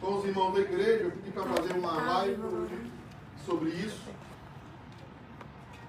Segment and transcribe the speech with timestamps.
[0.00, 2.92] com os irmãos da igreja, eu pedi para fazer uma live hoje
[3.44, 4.10] sobre isso.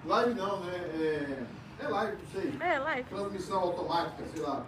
[0.04, 0.74] Live não, né?
[0.74, 1.46] É,
[1.80, 2.54] é live, não sei.
[2.60, 3.08] É, live.
[3.08, 4.64] Transmissão automática, sei lá.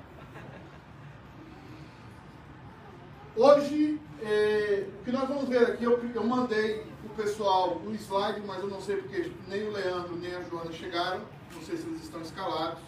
[3.36, 8.42] Hoje, é, o que nós vamos ver aqui, eu, eu mandei o pessoal o slide,
[8.46, 11.20] mas eu não sei porque nem o Leandro nem a Joana chegaram.
[11.54, 12.80] Não sei se eles estão escalados.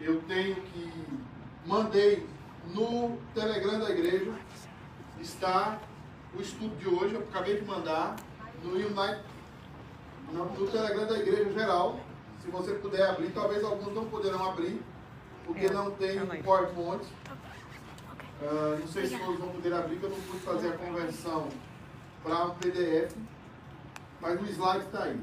[0.00, 0.90] Eu tenho que.
[1.66, 2.26] Mandei
[2.74, 4.32] no Telegram da igreja.
[5.22, 5.78] Está
[6.36, 8.16] o estudo de hoje, eu acabei de mandar.
[8.64, 9.20] No Unite.
[10.32, 12.00] No, no Telegram da igreja geral.
[12.42, 14.82] Se você puder abrir, talvez alguns não poderão abrir,
[15.44, 17.04] porque não tem PowerPoint.
[18.40, 21.48] Uh, não sei se todos vão poder abrir, porque eu não pude fazer a conversão
[22.24, 23.14] para um PDF,
[24.20, 25.20] mas o slide está aí.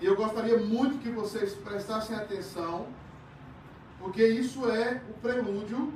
[0.00, 2.86] E eu gostaria muito que vocês prestassem atenção,
[3.98, 5.94] porque isso é o prelúdio.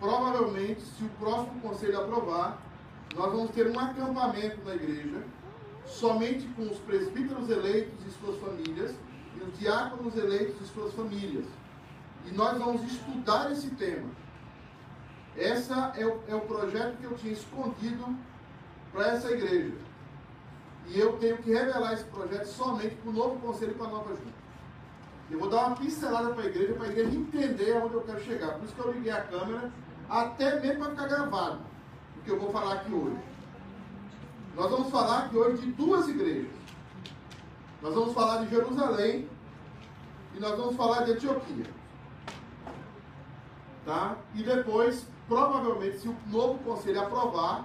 [0.00, 2.58] Provavelmente, se o próximo conselho aprovar,
[3.14, 5.22] nós vamos ter um acampamento na igreja,
[5.84, 8.94] somente com os presbíteros eleitos e suas famílias,
[9.36, 11.44] e os diáconos eleitos e suas famílias.
[12.26, 14.08] E nós vamos estudar esse tema.
[15.36, 18.16] Esse é o, é o projeto que eu tinha escondido
[18.92, 19.74] para essa igreja.
[20.88, 23.90] E eu tenho que revelar esse projeto somente para o novo conselho e para a
[23.90, 24.40] nova junta.
[25.30, 28.20] Eu vou dar uma pincelada para a igreja, para a igreja entender aonde eu quero
[28.24, 28.54] chegar.
[28.54, 29.70] Por isso que eu liguei a câmera,
[30.10, 31.60] até mesmo para ficar gravado,
[32.16, 33.22] o que eu vou falar aqui hoje.
[34.56, 36.50] Nós vamos falar aqui hoje de duas igrejas.
[37.80, 39.28] Nós vamos falar de Jerusalém
[40.34, 41.64] e nós vamos falar de Antioquia.
[43.86, 44.16] Tá?
[44.34, 47.64] E depois, provavelmente, se o novo conselho aprovar,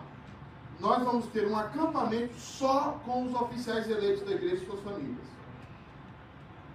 [0.80, 5.26] nós vamos ter um acampamento só com os oficiais eleitos da igreja e suas famílias.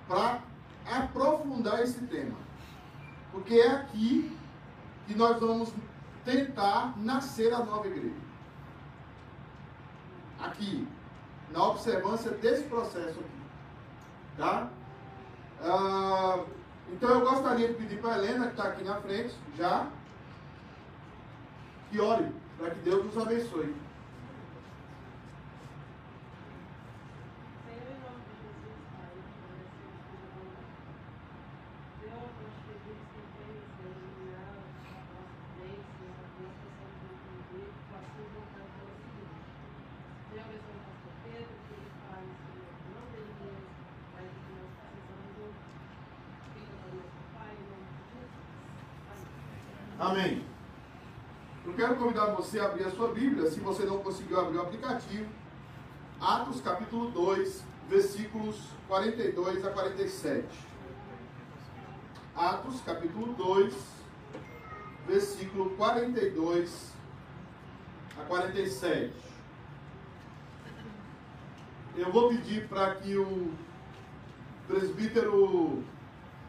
[0.08, 0.42] Para
[0.90, 2.36] aprofundar esse tema.
[3.30, 4.36] Porque é aqui
[5.06, 5.72] que nós vamos
[6.24, 8.14] tentar nascer a nova igreja.
[10.38, 10.86] Aqui,
[11.50, 13.40] na observância desse processo aqui.
[14.36, 14.70] Tá?
[15.62, 16.44] Ah,
[16.92, 19.86] então eu gostaria de pedir para a Helena, que está aqui na frente, já,
[21.90, 23.74] que ore, para que Deus nos abençoe.
[50.00, 50.42] Amém.
[51.66, 55.28] Eu quero convidar você abrir a sua Bíblia, se você não conseguiu abrir o aplicativo.
[56.18, 58.56] Atos capítulo 2, versículos
[58.88, 60.46] 42 a 47.
[62.34, 63.74] Atos capítulo 2,
[65.06, 66.92] versículo 42
[68.18, 69.12] a 47.
[71.98, 73.52] Eu vou pedir para que o
[74.66, 75.84] presbítero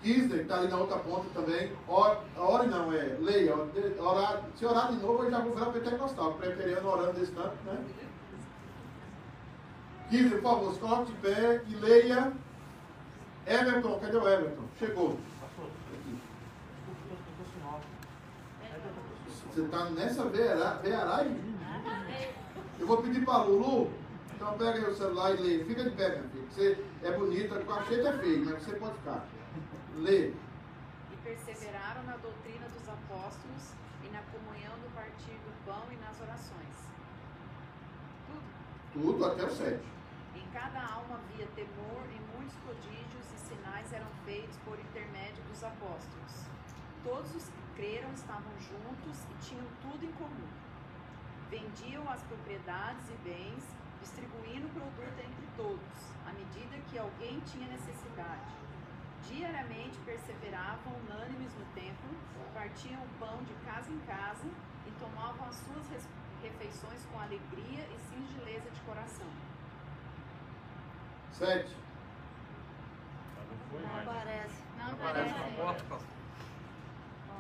[0.02, 3.56] Kisner, que está ali na outra ponta também, ore, ore não, é, leia,
[4.00, 7.84] orar, se orar de novo, eu já vou virar pentecostal, preteriano orando desse canto, né?
[10.10, 12.34] Kisner, por favor, coloque de pé e leia.
[13.46, 14.64] Everton, cadê o Everton?
[14.78, 15.18] Chegou.
[19.54, 21.38] Você está nessa vearagem?
[22.80, 23.92] Eu vou pedir para Lulu,
[24.36, 25.64] então pega aí o celular e lê.
[25.66, 26.48] Fica de pé, meu filho.
[26.50, 29.28] Você é bonita, com a cheia é feio, mas você pode ficar.
[29.98, 30.30] Lê.
[30.30, 36.20] E perseveraram na doutrina dos apóstolos e na comunhão do partir do pão e nas
[36.22, 36.78] orações.
[38.26, 38.44] Tudo.
[38.94, 39.84] Tudo até o sete.
[40.34, 45.62] Em cada alma havia temor e muitos prodígios e sinais eram feitos por intermédio dos
[45.62, 46.46] apóstolos.
[47.04, 50.48] Todos os que creram estavam juntos e tinham tudo em comum.
[51.50, 57.68] Vendiam as propriedades e bens, distribuindo o produto entre todos, à medida que alguém tinha
[57.68, 58.71] necessidade
[59.28, 62.10] diariamente perseveravam unânimes no templo,
[62.54, 64.48] partiam o pão de casa em casa
[64.88, 66.08] e tomavam as suas
[66.42, 69.28] refeições com alegria e singeleza de coração.
[71.32, 71.76] Sete.
[73.72, 74.64] Não aparece.
[74.78, 75.86] Não aparece.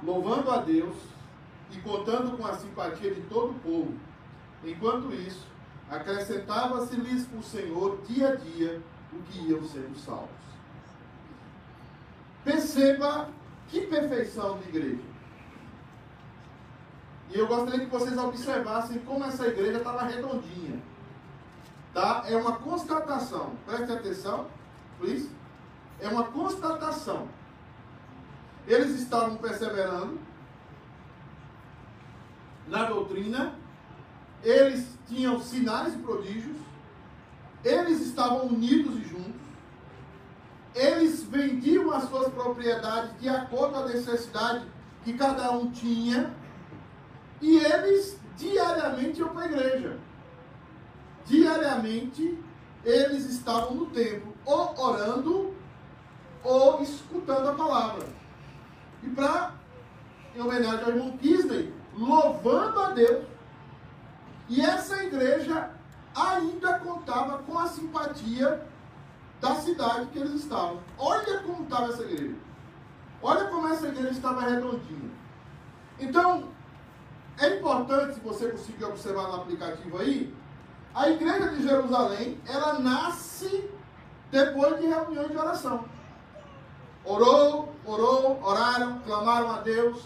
[0.01, 0.95] Louvando a Deus
[1.71, 3.99] e contando com a simpatia de todo o povo.
[4.63, 5.47] Enquanto isso,
[5.89, 8.81] acrescentava-se-lhes o Senhor dia a dia
[9.13, 10.50] o que iam sendo salvos.
[12.43, 13.29] Perceba
[13.69, 15.11] que perfeição de igreja.
[17.29, 20.81] E eu gostaria que vocês observassem como essa igreja estava redondinha.
[21.93, 22.23] Tá?
[22.27, 23.53] É uma constatação.
[23.65, 24.47] Preste atenção,
[24.99, 25.29] please.
[25.99, 27.27] É uma constatação.
[28.67, 30.19] Eles estavam perseverando
[32.67, 33.55] na doutrina
[34.43, 36.57] eles tinham sinais e prodígios,
[37.63, 39.40] eles estavam unidos e juntos,
[40.73, 44.65] eles vendiam as suas propriedades de acordo a necessidade
[45.03, 46.33] que cada um tinha,
[47.41, 49.97] e eles diariamente iam para a igreja.
[51.25, 52.37] Diariamente
[52.83, 55.55] eles estavam no templo, ou orando,
[56.43, 58.07] ou escutando a palavra.
[59.03, 59.53] E para,
[60.35, 63.25] em homenagem ao irmão Kisney, louvando a Deus.
[64.49, 65.71] E essa igreja
[66.15, 68.67] ainda contava com a simpatia
[69.41, 70.79] da cidade que eles estavam.
[70.97, 72.35] Olha como estava essa igreja.
[73.21, 75.11] Olha como essa igreja estava redondinha.
[75.99, 76.49] Então,
[77.39, 80.33] é importante, se você conseguir observar no aplicativo aí,
[80.93, 83.69] a igreja de Jerusalém, ela nasce
[84.29, 85.85] depois de reuniões de oração.
[87.03, 90.03] Orou, orou, oraram, clamaram a Deus.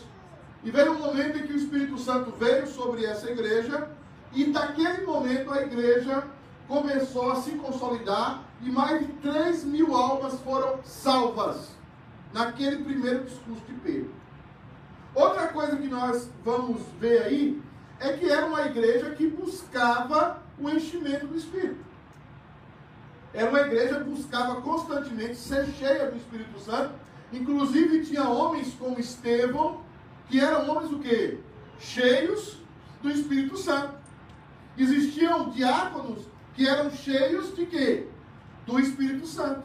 [0.64, 3.90] E veio um momento em que o Espírito Santo veio sobre essa igreja,
[4.32, 6.24] e daquele momento a igreja
[6.68, 11.70] começou a se consolidar, e mais de 3 mil almas foram salvas
[12.34, 14.14] naquele primeiro discurso de Pedro.
[15.14, 17.62] Outra coisa que nós vamos ver aí
[18.00, 21.84] é que era uma igreja que buscava o enchimento do Espírito.
[23.34, 26.94] Era uma igreja que buscava constantemente ser cheia do Espírito Santo.
[27.32, 29.82] Inclusive tinha homens como Estevão,
[30.30, 31.40] que eram homens o quê?
[31.80, 32.58] Cheios
[33.02, 33.96] do Espírito Santo.
[34.78, 38.08] Existiam diáconos que eram cheios de quê?
[38.66, 39.64] Do Espírito Santo.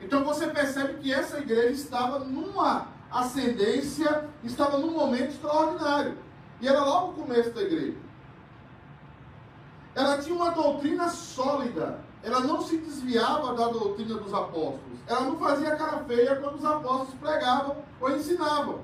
[0.00, 6.16] Então você percebe que essa igreja estava numa ascendência, estava num momento extraordinário.
[6.60, 7.96] E era logo o começo da igreja.
[9.94, 12.00] Ela tinha uma doutrina sólida.
[12.22, 14.98] Ela não se desviava da doutrina dos apóstolos.
[15.06, 18.80] Ela não fazia cara feia quando os apóstolos pregavam ou ensinavam.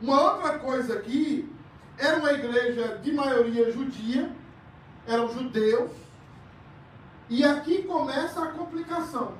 [0.00, 1.50] Uma outra coisa aqui,
[1.96, 4.30] era uma igreja de maioria judia,
[5.06, 5.90] eram judeus,
[7.28, 9.32] e aqui começa a complicação.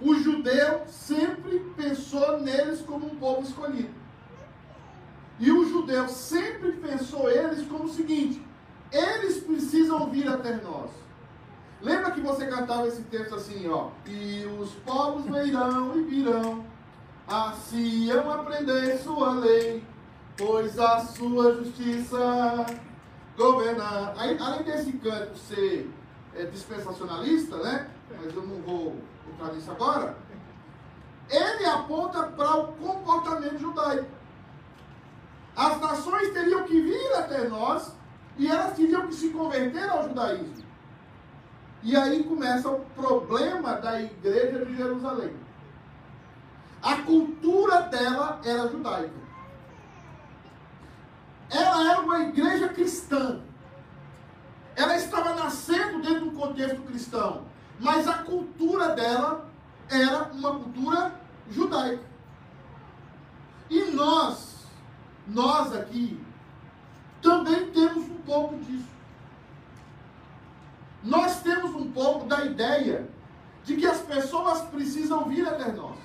[0.00, 3.94] O judeu sempre pensou neles como um povo escolhido.
[5.38, 8.42] E o judeu sempre pensou eles como o seguinte:
[8.90, 10.90] eles precisam vir até nós.
[11.80, 13.88] Lembra que você cantava esse texto assim, ó?
[14.06, 16.64] E os povos virão e virão,
[17.26, 19.82] assim aprender sua lei,
[20.36, 22.66] pois a sua justiça
[23.36, 24.14] governar.
[24.18, 25.90] Além desse canto ser
[26.40, 27.88] é, dispensacionalista, né?
[28.10, 28.96] Mas eu não vou
[29.32, 30.16] entrar nisso agora.
[31.28, 34.06] Ele aponta para o comportamento judaico.
[35.54, 37.92] As nações teriam que vir até nós
[38.38, 40.64] e elas teriam que se converter ao judaísmo.
[41.82, 45.34] E aí começa o problema da igreja de Jerusalém.
[46.82, 49.20] A cultura dela era judaica.
[51.50, 53.42] Ela era uma igreja cristã.
[54.76, 57.42] Ela estava nascendo dentro do contexto cristão.
[57.78, 59.48] Mas a cultura dela
[59.88, 61.14] era uma cultura
[61.50, 62.04] judaica.
[63.68, 64.66] E nós,
[65.26, 66.20] nós aqui,
[67.22, 68.88] também temos um pouco disso.
[71.02, 73.08] Nós temos um pouco da ideia
[73.64, 75.96] de que as pessoas precisam vir até nós.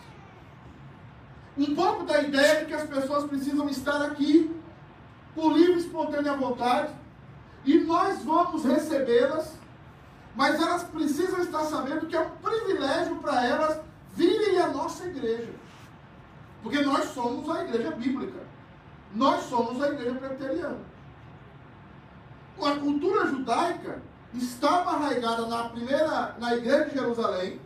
[1.58, 4.54] Um pouco da ideia de que as pessoas precisam estar aqui
[5.34, 6.94] por livre e espontânea vontade
[7.66, 9.54] e nós vamos recebê-las,
[10.36, 13.80] mas elas precisam estar sabendo que é um privilégio para elas
[14.14, 15.54] virem à nossa igreja.
[16.62, 18.40] Porque nós somos a igreja bíblica.
[19.14, 20.96] Nós somos a igreja preteriana
[22.64, 24.02] a cultura judaica
[24.34, 27.60] estava arraigada na primeira, na igreja de Jerusalém,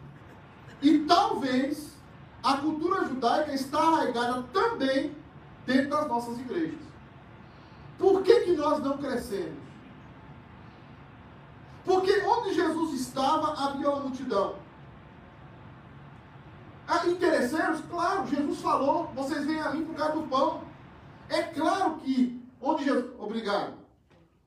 [0.82, 1.94] e talvez
[2.42, 5.16] a cultura judaica está arraigada também
[5.66, 6.80] dentro das nossas igrejas.
[7.98, 9.69] Por que, que nós não crescemos?
[11.90, 14.60] Porque onde Jesus estava havia uma multidão.
[16.88, 17.82] Ah, interesseiros?
[17.90, 20.64] Claro, Jesus falou, vocês vêm a mim por causa do pão.
[21.28, 23.12] É claro que onde Jesus.
[23.18, 23.74] Obrigado.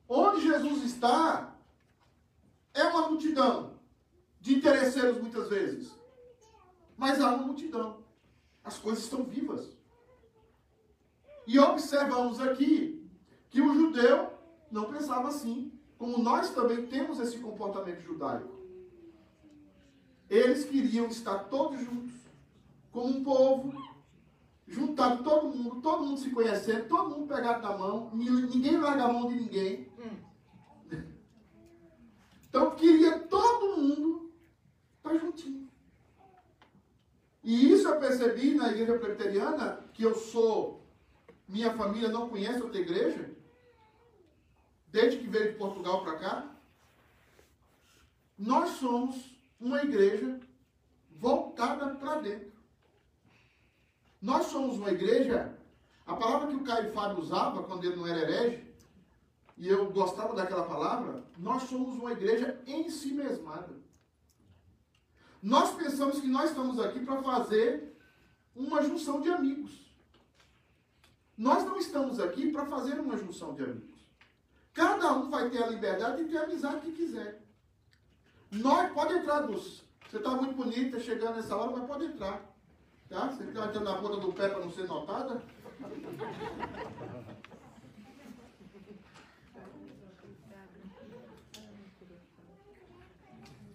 [0.07, 1.53] Onde Jesus está
[2.73, 3.73] é uma multidão
[4.39, 5.93] de interesseiros muitas vezes.
[6.95, 8.05] Mas há uma multidão.
[8.63, 9.67] As coisas estão vivas.
[11.45, 13.05] E observamos aqui
[13.49, 14.31] que o judeu
[14.71, 15.72] não pensava assim,
[16.03, 18.51] como nós também temos esse comportamento judaico.
[20.29, 22.11] Eles queriam estar todos juntos,
[22.91, 23.73] como um povo,
[24.67, 29.13] juntado todo mundo, todo mundo se conhecendo, todo mundo pegado na mão, ninguém larga a
[29.13, 29.89] mão de ninguém.
[29.97, 30.99] Hum.
[32.49, 34.29] Então queria todo mundo
[34.97, 35.69] estar juntinho.
[37.41, 40.85] E isso eu percebi na igreja presbiteriana, que eu sou,
[41.47, 43.32] minha família não conhece outra igreja.
[44.93, 46.55] Desde que veio de Portugal para cá,
[48.37, 50.39] nós somos uma igreja
[51.09, 52.53] voltada para dentro.
[54.21, 55.57] Nós somos uma igreja,
[56.05, 58.71] a palavra que o Caio Fábio usava quando ele não era herege,
[59.57, 63.73] e eu gostava daquela palavra, nós somos uma igreja em si mesmada.
[65.41, 67.97] Nós pensamos que nós estamos aqui para fazer
[68.55, 69.71] uma junção de amigos.
[71.35, 73.92] Nós não estamos aqui para fazer uma junção de amigos.
[74.73, 77.41] Cada um vai ter a liberdade de ter a amizade que quiser.
[78.51, 79.83] Nós, pode entrar, Dulce.
[80.09, 82.41] Você está muito bonita, chegando nessa hora, mas pode entrar.
[83.09, 83.27] Tá?
[83.27, 85.41] Você fica entrando na ponta do pé para não ser notada.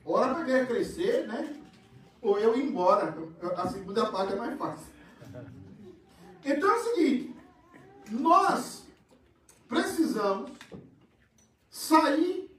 [0.05, 1.55] Hora para ver crescer, né?
[2.23, 3.15] Ou eu ir embora.
[3.57, 4.93] A segunda parte é mais fácil.
[6.45, 7.37] Então é o seguinte:
[8.11, 8.87] nós
[9.69, 10.51] precisamos
[11.79, 12.51] sair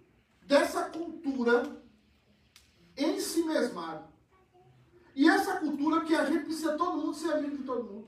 [0.44, 1.84] dessa cultura
[2.96, 4.08] em si mesmada.
[5.14, 8.08] E essa cultura que a gente precisa todo mundo ser amigo de todo mundo.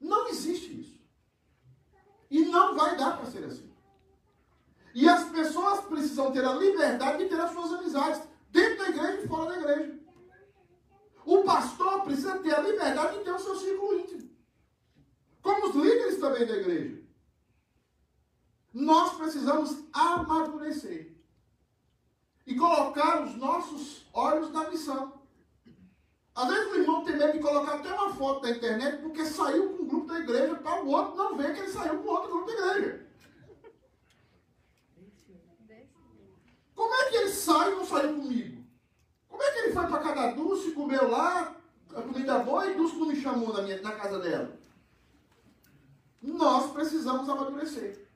[0.00, 1.00] Não existe isso.
[2.30, 3.68] E não vai dar para ser assim.
[4.94, 9.22] E as pessoas precisam ter a liberdade de ter as suas amizades, dentro da igreja
[9.24, 9.98] e fora da igreja.
[11.24, 14.30] O pastor precisa ter a liberdade de ter o seu círculo íntimo.
[15.42, 17.09] Como os líderes também da igreja.
[18.72, 21.12] Nós precisamos amadurecer
[22.46, 25.20] e colocar os nossos olhos na missão.
[26.34, 29.76] Às vezes o irmão tem medo de colocar até uma foto na internet porque saiu
[29.76, 32.30] com um grupo da igreja para o outro não ver que ele saiu com outro
[32.30, 33.06] grupo da igreja.
[36.74, 38.64] Como é que ele sai e não saiu comigo?
[39.28, 41.56] Como é que ele foi para cada Dulce, comeu lá,
[41.94, 44.58] a comida boa e Dulce não me chamou na, minha, na casa dela?
[46.22, 48.09] Nós precisamos amadurecer.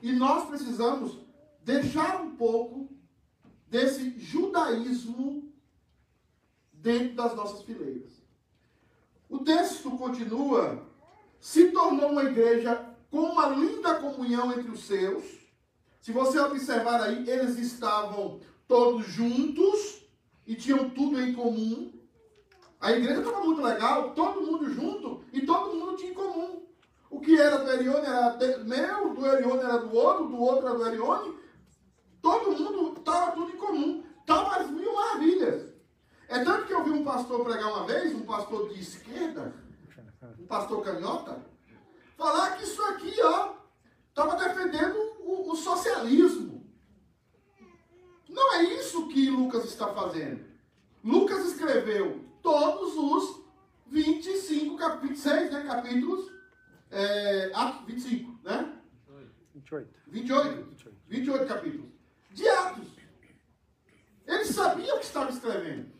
[0.00, 1.18] E nós precisamos
[1.64, 2.88] deixar um pouco
[3.66, 5.52] desse judaísmo
[6.72, 8.12] dentro das nossas fileiras.
[9.28, 10.86] O texto continua:
[11.40, 15.24] se tornou uma igreja com uma linda comunhão entre os seus.
[16.00, 20.02] Se você observar aí, eles estavam todos juntos
[20.46, 21.92] e tinham tudo em comum.
[22.80, 26.67] A igreja estava muito legal, todo mundo junto e todo mundo tinha em comum.
[27.10, 30.76] O que era do Erione era meu, do Erione era do outro, do outro era
[30.76, 31.38] do Erione.
[32.20, 34.04] Todo mundo estava tudo em comum.
[34.20, 35.72] Estavam as mil maravilhas.
[36.28, 39.54] É tanto que eu vi um pastor pregar uma vez, um pastor de esquerda,
[40.38, 41.42] um pastor canhota,
[42.18, 43.54] falar que isso aqui, ó,
[44.10, 46.68] estava defendendo o, o socialismo.
[48.28, 50.44] Não é isso que Lucas está fazendo.
[51.02, 53.42] Lucas escreveu todos os
[53.86, 56.37] 25, 26 né, capítulos
[56.90, 58.74] é, Atos 25, né?
[59.54, 59.88] 28.
[60.06, 60.96] 28.
[61.08, 61.90] 28 capítulos.
[62.30, 62.88] De Atos.
[64.26, 65.90] Ele sabia o que estava escrevendo.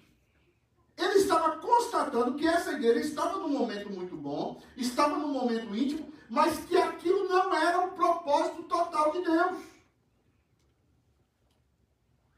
[0.97, 6.13] Ele estava constatando que essa igreja estava num momento muito bom, estava num momento íntimo,
[6.29, 9.63] mas que aquilo não era o propósito total de Deus.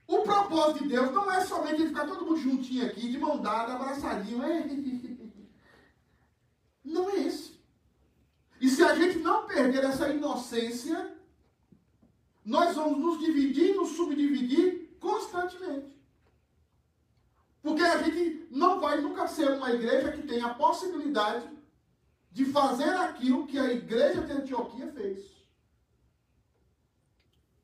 [0.07, 3.75] O propósito de Deus não é somente ficar todo mundo juntinho aqui, de mão dada,
[3.75, 4.41] abraçadinho.
[6.83, 7.50] Não é esse.
[8.61, 11.17] E se a gente não perder essa inocência,
[12.45, 15.99] nós vamos nos dividir nos subdividir constantemente.
[17.63, 21.49] Porque a gente não vai nunca ser uma igreja que tenha a possibilidade
[22.31, 25.19] de fazer aquilo que a igreja de Antioquia fez.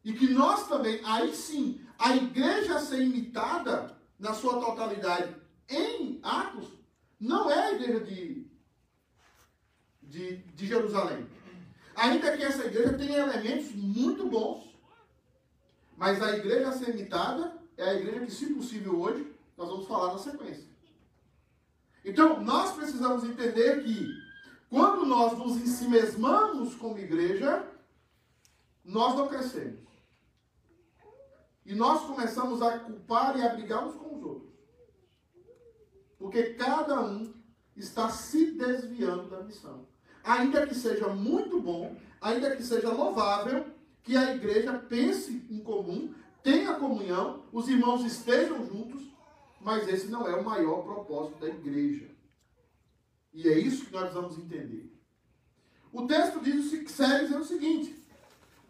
[0.05, 5.35] E que nós também, aí sim, a igreja ser imitada na sua totalidade
[5.69, 6.69] em Atos,
[7.19, 8.46] não é a igreja de
[10.07, 11.27] de, de Jerusalém.
[11.95, 14.65] Ainda que essa igreja tenha elementos muito bons,
[15.97, 20.19] mas a igreja semitada é a igreja que, se possível, hoje, nós vamos falar na
[20.19, 20.69] sequência.
[22.05, 24.07] Então, nós precisamos entender que,
[24.69, 27.67] quando nós nos ensimesmamos como igreja,
[28.85, 29.87] nós não crescemos.
[31.65, 34.53] E nós começamos a culpar e a brigar uns com os outros.
[36.19, 37.35] Porque cada um
[37.75, 39.87] está se desviando da missão
[40.27, 43.65] ainda que seja muito bom, ainda que seja louvável,
[44.03, 49.03] que a igreja pense em comum, tenha comunhão, os irmãos estejam juntos,
[49.61, 52.11] mas esse não é o maior propósito da igreja.
[53.33, 54.93] E é isso que nós vamos entender.
[55.93, 58.07] O texto diz o, o seguinte: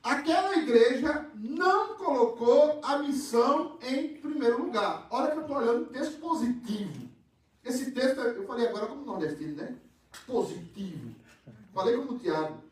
[0.02, 5.06] aquela igreja não colocou a missão em primeiro lugar.
[5.10, 7.08] Olha que eu estou olhando o texto positivo.
[7.64, 9.76] Esse texto, eu falei agora como nordestino, né?
[10.26, 11.14] Positivo.
[11.76, 12.64] Falei como o Tiago,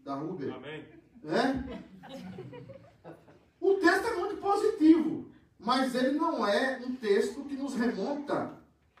[0.00, 0.52] da Uber.
[0.52, 0.84] Amém.
[1.22, 1.84] Né?
[3.60, 8.58] O texto é muito positivo, mas ele não é um texto que nos remonta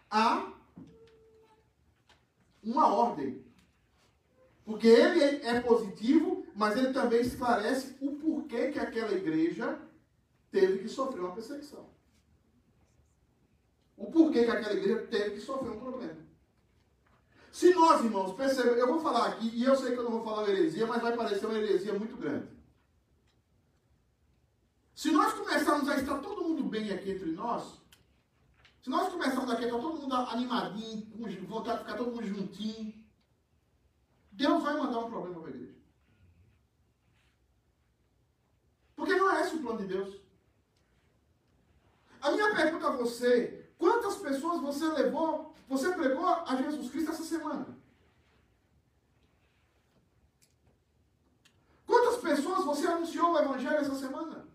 [0.08, 0.52] a
[2.62, 3.44] uma ordem.
[4.64, 9.80] Porque ele é positivo, mas ele também esclarece o porquê que aquela igreja
[10.52, 11.90] teve que sofrer uma perseguição.
[13.96, 16.29] O porquê que aquela igreja teve que sofrer um problema.
[17.52, 20.24] Se nós, irmãos, percebemos, eu vou falar aqui, e eu sei que eu não vou
[20.24, 22.48] falar heresia, mas vai parecer uma heresia muito grande.
[24.94, 27.80] Se nós começarmos a estar todo mundo bem aqui entre nós,
[28.82, 32.26] se nós começarmos aqui a estar todo mundo animadinho, com vontade de ficar todo mundo
[32.26, 32.94] juntinho,
[34.30, 35.74] Deus vai mandar um problema para a igreja.
[38.94, 40.20] Porque não é esse o plano de Deus.
[42.20, 47.24] A minha pergunta a você, quantas pessoas você levou, você pregou a Jesus Cristo essa
[47.24, 47.66] semana?
[51.86, 54.46] Quantas pessoas você anunciou o Evangelho essa semana?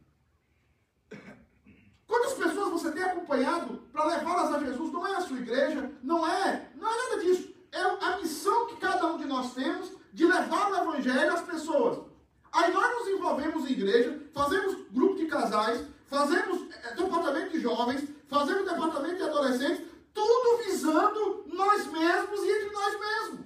[2.07, 4.91] Quantas pessoas você tem acompanhado para levá-las a Jesus?
[4.93, 7.53] Não é a sua igreja, não é, não é nada disso.
[7.71, 12.05] É a missão que cada um de nós temos de levar o Evangelho às pessoas.
[12.51, 18.09] Aí nós nos envolvemos em igreja, fazemos grupo de casais, fazemos é, departamento de jovens,
[18.29, 23.45] fazemos departamento de adolescentes, tudo visando nós mesmos e entre nós mesmos.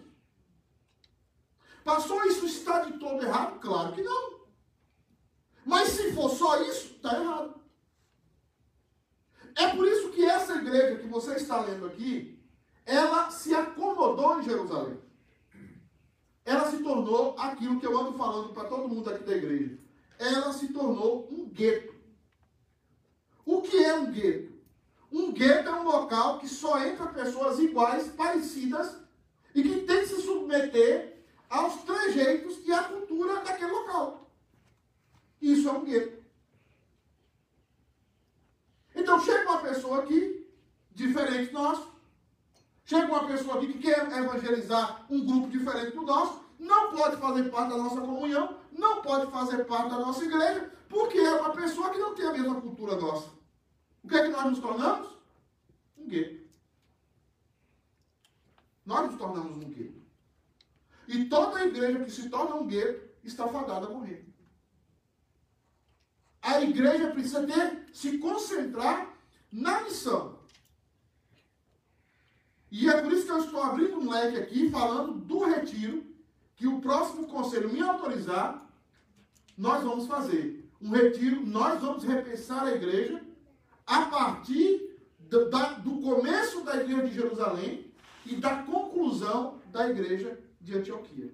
[1.84, 3.60] Passou isso está de todo errado?
[3.60, 4.40] Claro que não.
[5.66, 7.60] Mas se for só isso, está errado.
[9.56, 12.40] É por isso que essa igreja que você está lendo aqui,
[12.86, 15.00] ela se acomodou em Jerusalém.
[16.46, 19.80] Ela se tornou aquilo que eu ando falando para todo mundo aqui da igreja.
[20.20, 21.99] Ela se tornou um gueto.
[23.52, 24.54] O que é um gueto?
[25.12, 28.96] Um gueto é um local que só entra pessoas iguais, parecidas,
[29.56, 31.18] e que tem que se submeter
[31.50, 34.30] aos trejeitos e à cultura daquele local.
[35.42, 36.24] Isso é um gueto.
[38.96, 40.48] Então chega uma pessoa aqui,
[40.92, 41.80] diferente de nós,
[42.86, 47.50] chega uma pessoa aqui que quer evangelizar um grupo diferente do nosso, não pode fazer
[47.50, 51.90] parte da nossa comunhão, não pode fazer parte da nossa igreja, porque é uma pessoa
[51.90, 53.39] que não tem a mesma cultura nossa.
[54.10, 55.08] O que é que nós nos tornamos?
[55.96, 56.44] Um gueto.
[58.84, 60.02] Nós nos tornamos um gueto.
[61.08, 64.28] E toda igreja que se torna um gueto está fadada a morrer.
[66.42, 69.16] A igreja precisa ter, se concentrar
[69.52, 70.40] na missão.
[72.72, 76.04] E é por isso que eu estou abrindo um leque aqui, falando do retiro,
[76.56, 78.68] que o próximo conselho me autorizar,
[79.56, 80.68] nós vamos fazer.
[80.82, 83.29] Um retiro, nós vamos repensar a igreja
[83.90, 87.92] a partir do, da, do começo da igreja de Jerusalém
[88.24, 91.34] e da conclusão da igreja de Antioquia.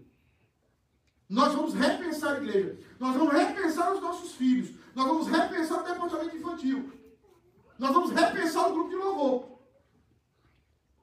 [1.28, 2.78] Nós vamos repensar a igreja.
[2.98, 4.70] Nós vamos repensar os nossos filhos.
[4.96, 6.94] Nós vamos repensar o departamento infantil.
[7.78, 9.60] Nós vamos repensar o grupo de louvor.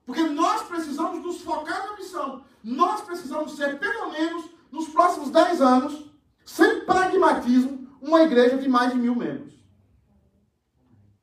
[0.07, 2.45] Porque nós precisamos nos focar na missão.
[2.65, 6.11] Nós precisamos ser, pelo menos, nos próximos 10 anos,
[6.47, 9.53] sem pragmatismo, uma igreja de mais de mil membros.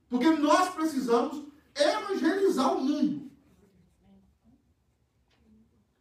[0.10, 1.45] Porque nós precisamos
[1.76, 3.32] evangelizar o mundo.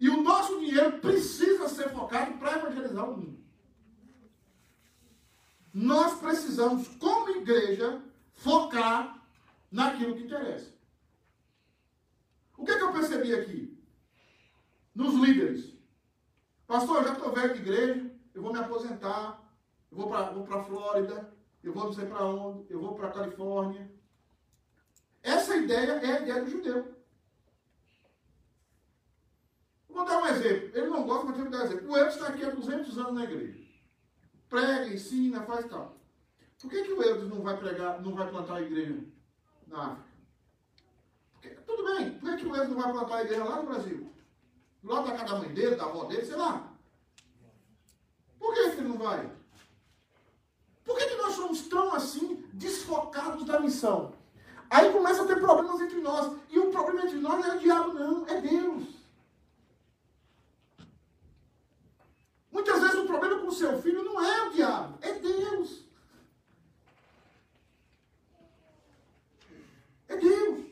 [0.01, 3.39] E o nosso dinheiro precisa ser focado para evangelizar o mundo.
[5.75, 9.23] Nós precisamos, como igreja, focar
[9.71, 10.73] naquilo que interessa.
[12.57, 13.79] O que, é que eu percebi aqui?
[14.95, 15.77] Nos líderes.
[16.67, 19.41] Pastor, eu já estou velho de igreja, eu vou me aposentar,
[19.91, 23.09] eu vou para vou a Flórida, eu vou não sei para onde, eu vou para
[23.09, 23.98] a Califórnia.
[25.23, 26.95] Essa ideia é a ideia do judeu.
[29.89, 30.79] Vou dar um exemplo.
[30.79, 31.91] Ele não gosta, mas eu vou dar um exemplo.
[31.91, 33.69] O Eudes está aqui há 200 anos na igreja
[34.49, 35.97] prega, ensina, faz tal.
[36.61, 39.05] Por que, que o Eudes não vai pregar, não vai plantar a igreja
[39.67, 40.09] na África?
[41.33, 43.69] Porque, tudo bem, por que, que o Eudes não vai plantar a igreja lá no
[43.69, 44.13] Brasil?
[44.83, 46.73] Lado da casa da mãe dele, da avó dele, sei lá.
[48.39, 49.31] Por que, que ele não vai?
[50.85, 54.15] Por que, que nós somos tão assim desfocados da missão?
[54.71, 56.37] Aí começa a ter problemas entre nós.
[56.51, 58.85] E o problema entre nós não é o diabo, não, é Deus.
[62.51, 65.85] Muitas vezes o problema com o seu filho não é o diabo, é Deus.
[70.09, 70.67] É Deus.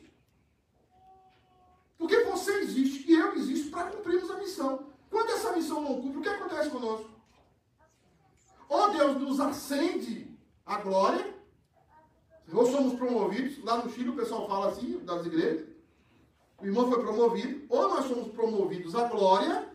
[1.97, 4.85] Porque você existe e eu existo para cumprirmos a missão.
[5.09, 7.09] Quando essa missão não cumpre, o que acontece conosco?
[8.69, 11.36] Ou Deus nos acende a glória,
[12.55, 13.63] ou somos promovidos.
[13.63, 15.67] Lá no Chile o pessoal fala assim, das igrejas.
[16.59, 17.65] O irmão foi promovido.
[17.69, 19.67] Ou nós somos promovidos à glória,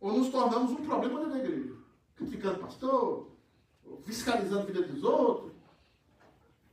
[0.00, 1.74] ou nos tornamos um problema dentro da igreja.
[2.14, 3.30] criticando pastor,
[4.04, 5.52] fiscalizando a vida dos outros,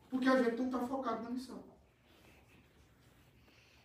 [0.10, 1.64] porque a gente não está focado na missão.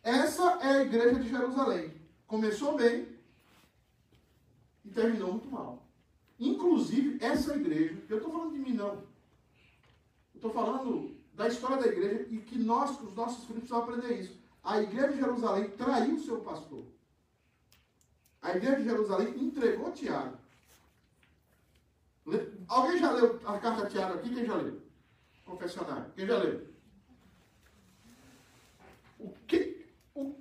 [0.02, 1.94] Essa é a igreja de Jerusalém.
[2.26, 3.08] Começou bem
[4.84, 5.86] e terminou muito mal.
[6.38, 9.11] Inclusive, essa igreja, eu estou falando de mim não.
[10.42, 14.36] Estou falando da história da igreja e que nós, os nossos filhos, precisam aprender isso.
[14.64, 16.84] A igreja de Jerusalém traiu seu pastor.
[18.42, 20.36] A igreja de Jerusalém entregou Tiago.
[22.66, 24.34] Alguém já leu a carta de Tiago aqui?
[24.34, 24.82] Quem já leu?
[25.44, 26.10] Confessionário.
[26.16, 26.66] Quem já leu?
[29.20, 30.34] O que, o,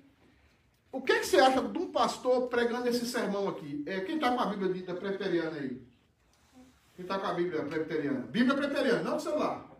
[0.93, 3.83] o que, que você acha de um pastor pregando esse sermão aqui?
[3.85, 5.79] É, quem está com a Bíblia da Preteriana aí?
[6.95, 8.21] Quem está com a Bíblia Preteriana?
[8.21, 9.70] Bíblia Preteriana, não do celular.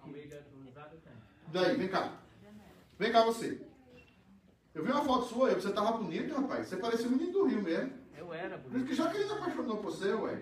[1.52, 2.18] Daí, vem cá.
[2.98, 3.62] Vem cá você.
[4.74, 6.68] Eu vi uma foto sua você estava bonito, rapaz.
[6.68, 7.92] Você parecia um menino do Rio mesmo.
[8.18, 10.36] Eu era Por isso que já que ele apaixonou por você, ué.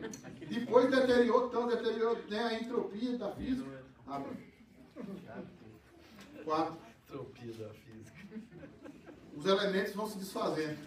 [0.47, 3.83] Depois deteriorou tão, deteriorou né, a entropia da física.
[4.07, 4.21] Ah,
[6.43, 6.77] Quatro.
[7.07, 8.19] Entropia da física.
[9.35, 10.77] Os elementos vão se desfazendo.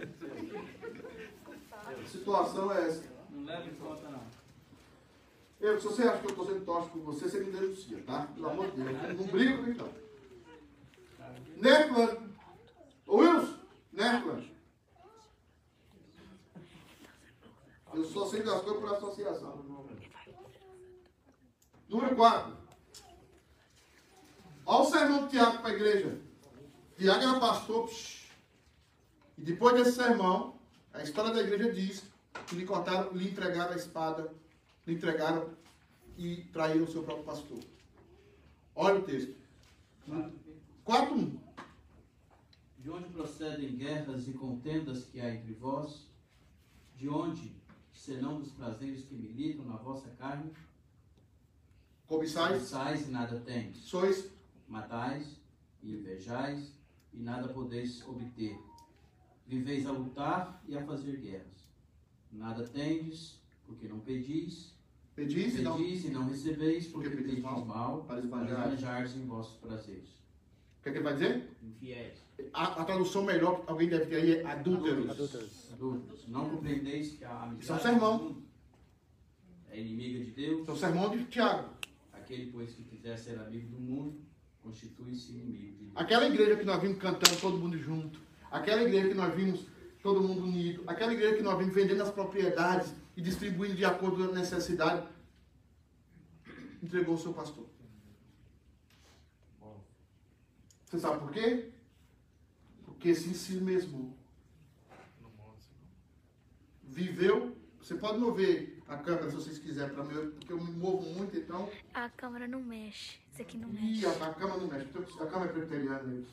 [1.74, 3.02] A situação é essa.
[3.30, 4.22] Não leva em conta, não.
[5.62, 8.26] Eu, se você acha que eu estou sendo tóxico com você, você me denuncia, tá?
[8.34, 9.16] Pelo amor de Deus.
[9.16, 9.92] Não, briga comigo, não.
[11.56, 12.30] Nerplan.
[13.06, 13.58] Ô, Wilson.
[13.92, 14.44] Nerplan.
[17.94, 19.64] Eu só sei das coisas por associação.
[21.88, 22.56] Número 4.
[24.66, 26.20] Olha o sermão de Tiago para a igreja.
[26.96, 27.86] Tiago era pastor.
[27.86, 28.32] psh.
[29.38, 30.58] E depois desse sermão,
[30.92, 32.02] a história da igreja diz
[32.48, 34.41] que lhe cortaram, lhe entregaram a espada,
[34.86, 35.50] lhe entregaram
[36.16, 37.60] e traíram o seu próprio pastor.
[38.74, 39.34] Olha o texto.
[40.86, 41.38] 4.1.
[42.78, 46.08] De onde procedem guerras e contendas que há entre vós?
[46.96, 47.54] De onde,
[47.92, 50.52] senão dos prazeres que militam na vossa carne?
[52.06, 53.82] Cobiçais, Cobiçais e nada tendes.
[53.82, 54.30] sois
[54.68, 55.36] Matais
[55.82, 56.72] e invejais
[57.12, 58.58] e nada podeis obter.
[59.46, 61.68] Viveis a lutar e a fazer guerras.
[62.30, 64.71] Nada tendes, porque não pedis.
[65.14, 68.72] Pedis e não Pedis e não recebeis, porque Porque pedis mal, mal, para para esbanjar.
[68.72, 70.08] esbanjar em vossos prazeres.
[70.78, 71.48] O que, é que ele vai dizer?
[71.62, 72.18] Infiéis.
[72.52, 75.10] A, a tradução melhor que alguém deve ter aí é adúlteros.
[75.72, 76.28] Adultos.
[76.28, 77.28] Não compreendeis que a
[77.60, 78.18] Isso é amizade sermão.
[78.18, 78.42] do mundo
[79.70, 80.62] é inimiga de Deus.
[80.62, 81.68] Esse é sermão de Tiago.
[82.12, 84.20] Aquele, pois, que quiser ser amigo do mundo,
[84.62, 85.92] constitui-se inimigo de Deus.
[85.94, 88.20] Aquela igreja que nós vimos cantando todo mundo junto.
[88.50, 89.66] Aquela igreja que nós vimos
[90.02, 90.82] todo mundo unido.
[90.86, 95.06] Aquela igreja que nós vimos vendendo as propriedades e distribuindo de acordo com a necessidade.
[96.82, 97.66] Entregou o seu pastor.
[100.86, 101.70] Você sabe por quê?
[102.84, 104.16] Porque se em si mesmo
[106.82, 107.56] viveu.
[107.80, 111.36] Você pode mover a câmera se vocês quiserem para mim, porque eu me movo muito,
[111.36, 111.68] então.
[111.94, 113.18] A câmera não mexe.
[113.32, 114.06] Isso aqui não Ih, mexe.
[114.06, 114.86] a, a câmera não mexe.
[115.20, 116.26] A câmera é preteriana aí.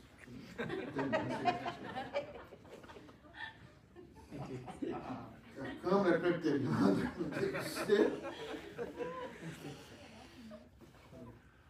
[5.62, 7.12] A câmera é preteriana.
[7.39, 8.22] Tem que ser.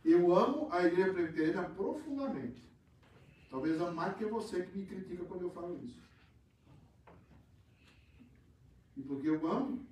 [0.05, 2.63] Eu amo a igreja presbiteriana profundamente.
[3.49, 5.99] Talvez amo mais que você que me critica quando eu falo isso.
[8.95, 9.85] E porque eu amo,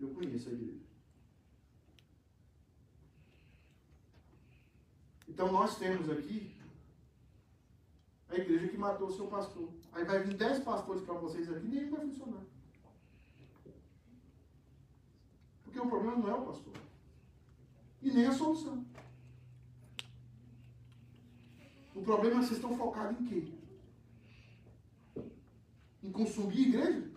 [0.00, 0.92] eu conheço a igreja.
[5.28, 6.54] Então nós temos aqui
[8.28, 9.68] a igreja que matou o seu pastor.
[9.92, 12.51] Aí vai vir dez pastores para vocês aqui, nenhum vai funcionar.
[15.72, 16.74] Porque o problema não é o pastor.
[18.02, 18.84] E nem a solução.
[21.94, 23.52] O problema é que vocês estão focados em quê?
[26.02, 27.10] Em consumir igreja?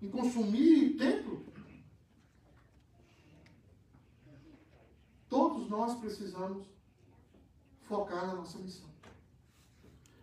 [0.00, 1.44] Em consumir templo?
[5.28, 6.68] Todos nós precisamos
[7.82, 8.88] focar na nossa missão.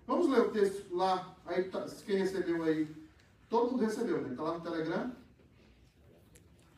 [0.08, 1.36] Vamos ler o texto lá.
[1.46, 2.88] Aí, tá- quem recebeu aí?
[3.50, 4.30] Todo mundo recebeu, né?
[4.30, 5.25] Está lá no Telegram.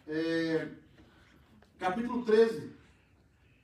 [0.09, 0.69] É,
[1.77, 2.71] capítulo 13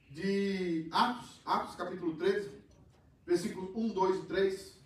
[0.10, 1.42] de Atos.
[1.46, 2.52] Atos, capítulo 13,
[3.26, 4.80] versículos 1, 2 e 3.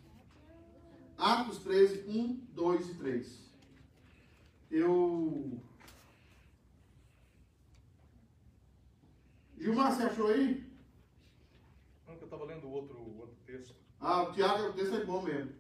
[1.17, 3.51] Atos 13, 1, 2 e 3.
[4.69, 5.59] Eu.
[9.57, 10.63] Gilmar, você achou aí?
[12.07, 13.75] Não, que eu estava lendo o outro, outro texto.
[13.99, 15.53] Ah, o Tiago, o texto é bom mesmo.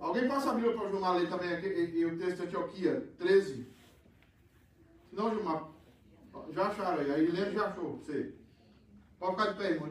[0.00, 2.42] Alguém passa a Bíblia para o Gilmar ler também aqui, e, e o texto de
[2.44, 3.66] Antioquia 13.
[5.12, 5.68] Não, Gilmar.
[6.50, 7.10] Já acharam aí.
[7.12, 7.98] Aí Helena já achou.
[7.98, 8.34] Você.
[9.18, 9.88] Pode ficar de pé, irmão.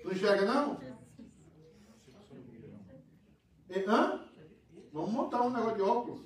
[0.00, 0.80] Tu não enxerga não?
[3.70, 4.24] E- Hã?
[4.92, 6.20] Vamos montar um negócio de óculos.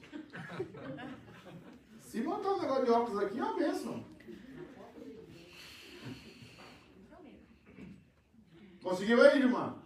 [2.01, 4.05] Se montar um negócio de óculos aqui, é uma bênção.
[8.83, 9.81] Conseguiu aí, irmã?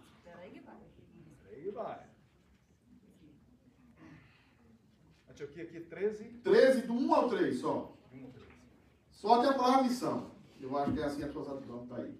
[1.45, 2.07] Aí vai.
[5.29, 7.95] Antioquia aqui 13, 13, do 1 ao 3 só.
[8.11, 8.47] 1 ao 13.
[9.11, 10.31] Só até a palavra missão.
[10.59, 12.19] Eu acho que é assim a sua tradução está aí.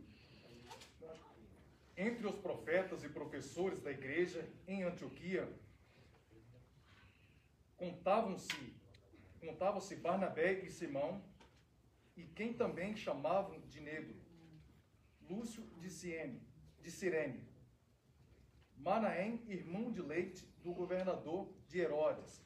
[1.98, 5.52] Entre os profetas e professores da igreja em Antioquia,
[7.76, 8.76] contavam-se
[9.40, 11.24] contavam-se Barnabé e Simão,
[12.16, 14.16] e quem também chamavam de negro,
[15.30, 16.47] Lúcio de Siene,
[16.82, 17.48] de Cirene,
[18.78, 22.42] Manaém, irmão de leite do governador de Herodes,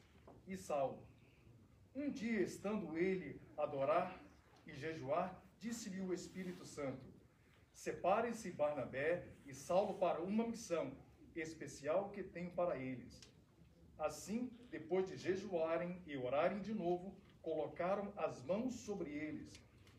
[0.48, 1.06] e Saulo.
[1.96, 4.22] Um dia, estando ele a adorar
[4.66, 7.06] e jejuar, disse-lhe o Espírito Santo:
[7.74, 10.92] Separem-se Barnabé e Saulo para uma missão
[11.36, 13.20] especial que tenho para eles.
[13.98, 19.52] Assim, depois de jejuarem e orarem de novo, colocaram as mãos sobre eles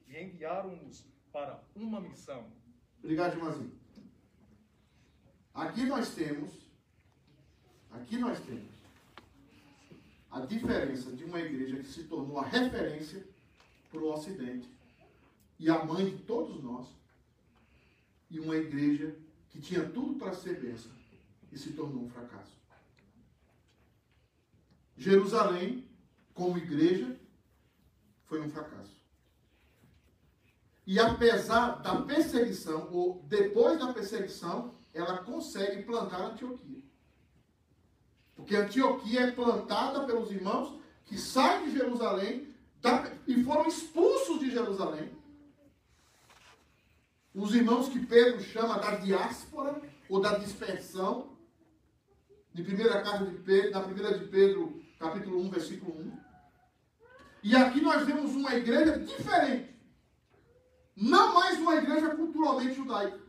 [0.09, 2.51] e enviaram-nos para uma missão.
[2.99, 3.82] Obrigado, irmãzinho.
[5.55, 6.51] Aqui nós temos,
[7.91, 8.73] aqui nós temos
[10.31, 13.23] a diferença de uma igreja que se tornou a referência
[13.91, 14.69] para o Ocidente
[15.59, 16.89] e a mãe de todos nós,
[18.31, 19.15] e uma igreja
[19.51, 20.91] que tinha tudo para ser bênção
[21.53, 22.57] e se tornou um fracasso.
[24.97, 25.87] Jerusalém,
[26.33, 27.15] como igreja,
[28.25, 28.97] foi um fracasso.
[30.87, 36.83] E apesar da perseguição, ou depois da perseguição, ela consegue plantar Antioquia.
[38.35, 42.49] Porque Antioquia é plantada pelos irmãos que saem de Jerusalém
[43.27, 45.17] e foram expulsos de Jerusalém.
[47.35, 51.33] Os irmãos que Pedro chama da diáspora ou da dispersão.
[52.53, 56.19] De primeira carta de Pedro, na primeira de Pedro, capítulo 1, versículo 1.
[57.45, 59.75] E aqui nós vemos uma igreja diferente.
[60.95, 63.22] Não mais uma igreja culturalmente judaica.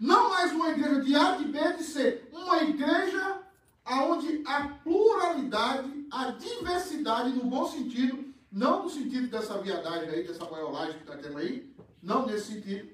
[0.00, 2.22] Não mais uma igreja de A, de B, de C.
[2.32, 3.42] Uma igreja
[3.84, 10.48] onde a pluralidade, a diversidade, no bom sentido, não no sentido dessa viadagem aí, dessa
[10.48, 12.90] maiolagem que está tendo aí, não nesse sentido,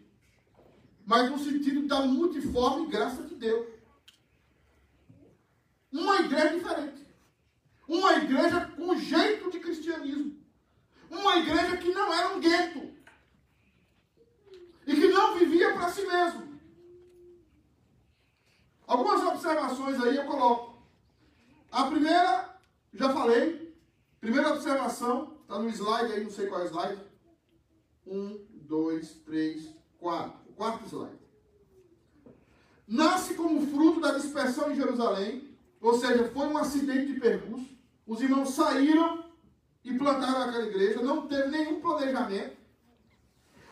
[1.07, 3.67] mas no sentido da multiforme graça de Deus.
[5.93, 7.07] Uma igreja diferente.
[7.87, 10.37] Uma igreja com jeito de cristianismo.
[11.11, 12.95] Uma igreja que não era um gueto.
[14.87, 16.44] E que não vivia para si mesmo.
[18.87, 20.83] Algumas observações aí eu coloco.
[21.71, 22.59] A primeira,
[22.93, 23.75] já falei.
[24.21, 27.01] Primeira observação, está no slide aí, não sei qual é o slide.
[28.07, 30.39] Um, dois, três, quatro.
[30.57, 31.19] Quarto slide.
[32.87, 37.69] Nasce como fruto da dispersão em Jerusalém, ou seja, foi um acidente de percurso.
[38.07, 39.25] Os irmãos saíram
[39.83, 42.57] e plantaram aquela igreja, não teve nenhum planejamento.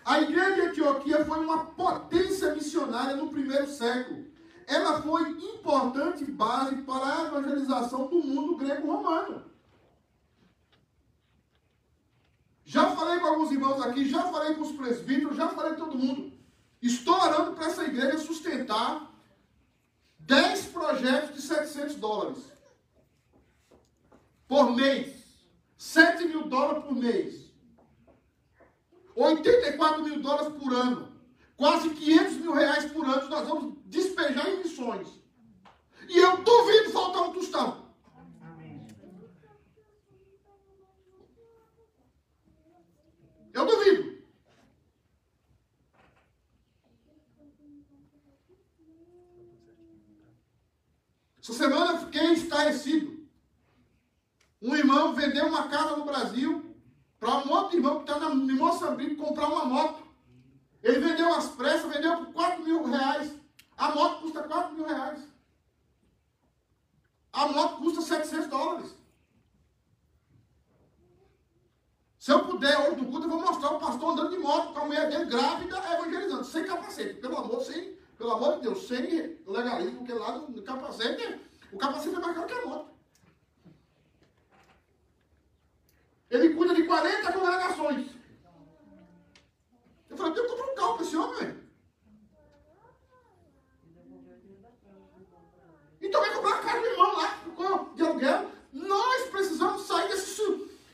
[0.04, 4.31] A igreja de Antioquia foi uma potência missionária no primeiro século.
[4.66, 9.50] Ela foi importante base para a evangelização do mundo grego-romano.
[12.64, 15.98] Já falei com alguns irmãos aqui, já falei com os presbíteros, já falei com todo
[15.98, 16.32] mundo.
[16.80, 19.12] Estou orando para essa igreja sustentar
[20.20, 22.38] 10 projetos de 700 dólares
[24.48, 25.22] por mês.
[25.76, 27.52] 7 mil dólares por mês.
[29.14, 31.11] 84 mil dólares por ano.
[31.62, 35.06] Quase 500 mil reais por ano nós vamos despejar em missões.
[36.08, 37.86] E eu duvido faltar um tostão.
[43.52, 44.24] Eu duvido.
[51.40, 53.24] Essa semana eu fiquei estarrecido.
[54.60, 56.74] Um irmão vendeu uma casa no Brasil
[57.20, 60.01] para um outro irmão que está em Moçambique comprar uma moto.
[60.82, 63.32] Ele vendeu as pressas, vendeu por 4 mil reais.
[63.76, 65.20] A moto custa 4 mil reais.
[67.32, 68.94] A moto custa 700 dólares.
[72.18, 74.80] Se eu puder, hoje no culto, eu vou mostrar o pastor andando de moto com
[74.80, 77.14] a mulher dele grávida, evangelizando, sem capacete.
[77.14, 81.40] Pelo amor, sem, pelo amor de Deus, sem legalismo, porque lá no capacete,
[81.72, 82.92] o capacete é mais caro que a moto.
[86.30, 88.21] Ele cuida de 40 congregações.
[90.12, 91.56] Eu falei, tem que comprar um carro para esse homem.
[96.02, 98.50] Então vai comprar a casa do irmão lá, de aluguel.
[98.74, 100.42] Nós precisamos sair desse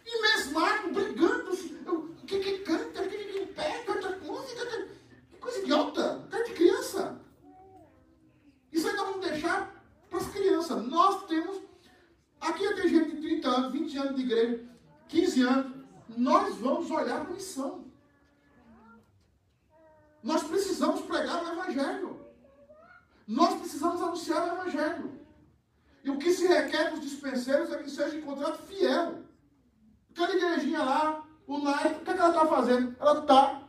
[0.07, 1.51] imesmático, brigando.
[1.51, 4.89] O que que canta, o que que pé, canta coisa.
[5.31, 7.21] Que coisa idiota, cara de criança.
[8.71, 10.87] Isso ainda vamos deixar para as crianças.
[10.87, 11.61] Nós temos,
[12.41, 14.65] aqui tem gente de 30 anos, 20 anos de igreja,
[15.09, 15.79] 15 anos.
[16.17, 17.88] Nós vamos olhar para a missão.
[20.29, 22.21] Nós precisamos pregar o Evangelho.
[23.27, 25.19] Nós precisamos anunciar o Evangelho.
[26.05, 29.23] E o que se requer dos dispenseiros é que seja encontrado fiel.
[30.11, 32.95] Aquela igrejinha lá, o Nike, o que, é que ela está fazendo?
[33.01, 33.69] Ela está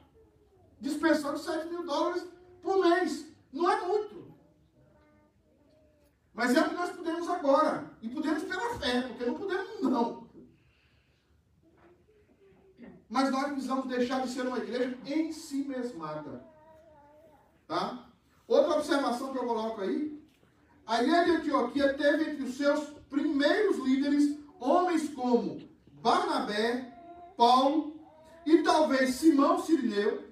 [0.82, 2.28] dispensando 7 mil dólares
[2.62, 3.26] por mês.
[3.54, 4.36] Não é muito.
[6.34, 7.90] Mas é o que nós podemos agora.
[8.02, 10.30] E podemos pela fé, porque não podemos não.
[13.10, 16.46] Mas nós precisamos deixar de ser uma igreja em si mesmada.
[17.68, 18.08] Tá?
[18.48, 20.20] Outra observação que eu coloco aí.
[20.86, 25.62] A igreja de Antioquia teve entre os seus primeiros líderes homens como
[26.02, 26.94] Barnabé,
[27.36, 28.00] Paulo
[28.46, 30.24] e talvez Simão Sirineu.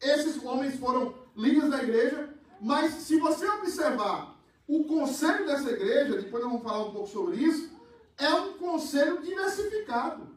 [0.00, 2.34] Esses homens foram líderes da igreja.
[2.60, 7.36] Mas se você observar o conselho dessa igreja, depois nós vamos falar um pouco sobre
[7.36, 7.70] isso,
[8.18, 10.28] é um conselho diversificado.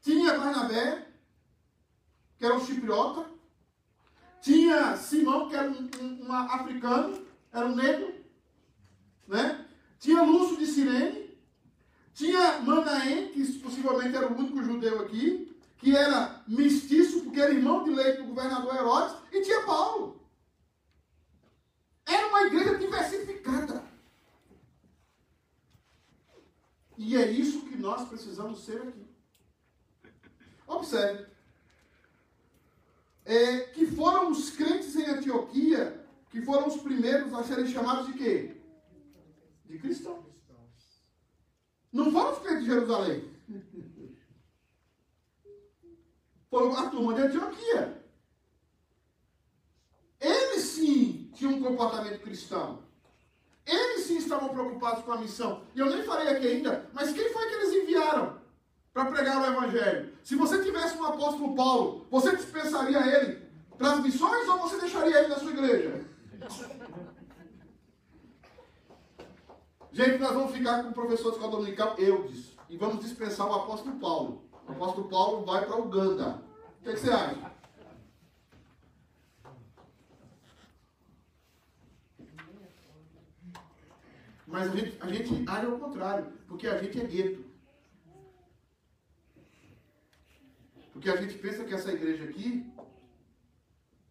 [0.00, 1.06] Tinha Barnabé,
[2.36, 3.26] que era um chipriota.
[4.40, 8.14] Tinha Simão, que era um, um, um africano, era um negro.
[9.26, 9.66] Né?
[9.98, 11.36] Tinha Lúcio de Sirene.
[12.14, 17.84] Tinha Manaém, que possivelmente era o único judeu aqui, que era mestiço, porque era irmão
[17.84, 19.16] de leite do governador Herodes.
[19.32, 20.20] E tinha Paulo.
[22.04, 23.84] Era uma igreja diversificada.
[26.96, 29.07] E é isso que nós precisamos ser aqui.
[30.68, 31.26] Observe.
[33.24, 38.12] É, que foram os crentes em Antioquia que foram os primeiros a serem chamados de
[38.12, 38.56] quê?
[39.64, 40.24] De cristãos.
[41.92, 43.30] Não foram os crentes de Jerusalém.
[46.50, 48.02] Foram a turma de Antioquia.
[50.20, 52.82] Eles sim tinham um comportamento cristão.
[53.64, 55.62] Eles sim estavam preocupados com a missão.
[55.74, 58.37] E eu nem falei aqui ainda, mas quem foi que eles enviaram?
[58.98, 60.12] Para pregar o Evangelho.
[60.24, 63.40] Se você tivesse um apóstolo Paulo, você dispensaria ele
[63.76, 66.04] para as missões ou você deixaria ele na sua igreja?
[69.92, 73.54] Gente, nós vamos ficar com o professor de escola dominical, Eudes, e vamos dispensar o
[73.54, 74.42] apóstolo Paulo.
[74.66, 76.42] O apóstolo Paulo vai para Uganda.
[76.80, 77.52] O que, é que você acha?
[84.44, 87.48] Mas a gente, a gente age ao contrário, porque a gente é gueto.
[90.98, 92.68] Porque a gente pensa que essa igreja aqui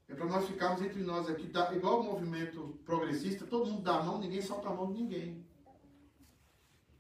[0.08, 3.98] é para nós ficarmos entre nós aqui, tá, igual o movimento progressista, todo mundo dá
[3.98, 5.46] a mão, ninguém solta a mão de ninguém.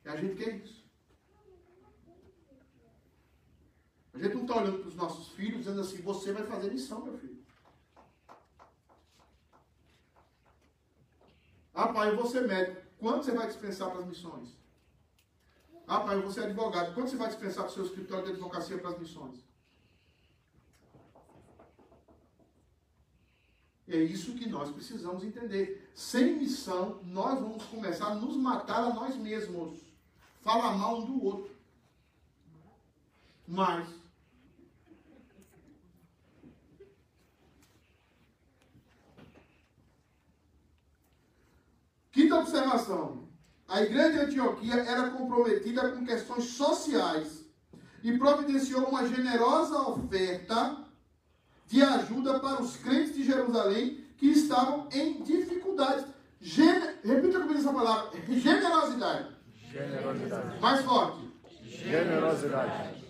[0.03, 0.85] E a gente quer isso.
[4.13, 7.05] A gente não está olhando para os nossos filhos dizendo assim, você vai fazer missão,
[7.05, 7.41] meu filho.
[11.73, 12.85] Ah, pai, eu vou ser médico.
[12.97, 14.49] Quanto você vai dispensar para as missões?
[15.87, 16.93] Ah, pai, eu vou ser advogado.
[16.93, 19.46] Quanto você vai dispensar para o seu escritório de advocacia para as missões?
[23.87, 25.89] É isso que nós precisamos entender.
[25.95, 29.79] Sem missão, nós vamos começar a nos matar a nós mesmos.
[30.41, 31.55] Falar mal um do outro.
[33.47, 33.87] Mas.
[42.11, 43.27] Quinta observação.
[43.67, 47.45] A igreja de Antioquia era comprometida com questões sociais
[48.03, 50.86] e providenciou uma generosa oferta
[51.67, 56.05] de ajuda para os crentes de Jerusalém que estavam em dificuldades.
[56.39, 56.79] Gen...
[57.03, 59.35] Repita comigo essa palavra: generosidade.
[59.71, 60.59] Generosidade.
[60.59, 61.29] Mais forte.
[61.63, 63.05] Generosidade.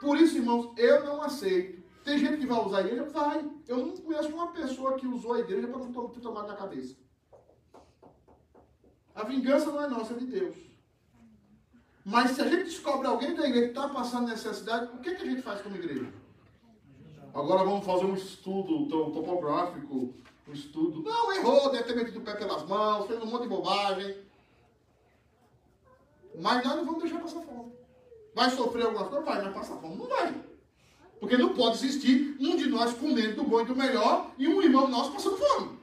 [0.00, 1.82] Por isso, irmãos, eu não aceito.
[2.04, 3.04] Tem gente que vai usar a igreja?
[3.04, 3.50] Vai.
[3.66, 6.94] Eu não conheço uma pessoa que usou a igreja para não ter tomado na cabeça.
[9.14, 10.54] A vingança não é nossa, é de Deus.
[12.04, 15.22] Mas se a gente descobre alguém da igreja que está passando necessidade, o que, que
[15.22, 16.12] a gente faz como igreja?
[17.34, 20.14] Agora vamos fazer um estudo topográfico,
[20.46, 21.02] um estudo.
[21.02, 24.16] Não, errou, deve ter metido o pé pelas mãos, fez um monte de bobagem.
[26.40, 27.72] Mas nós não vamos deixar passar fome.
[28.36, 29.24] Vai sofrer alguma coisa?
[29.24, 30.44] Vai, mas passar fome não vai.
[31.18, 34.62] Porque não pode existir um de nós comendo do bom e do melhor e um
[34.62, 35.78] irmão nosso passando fome.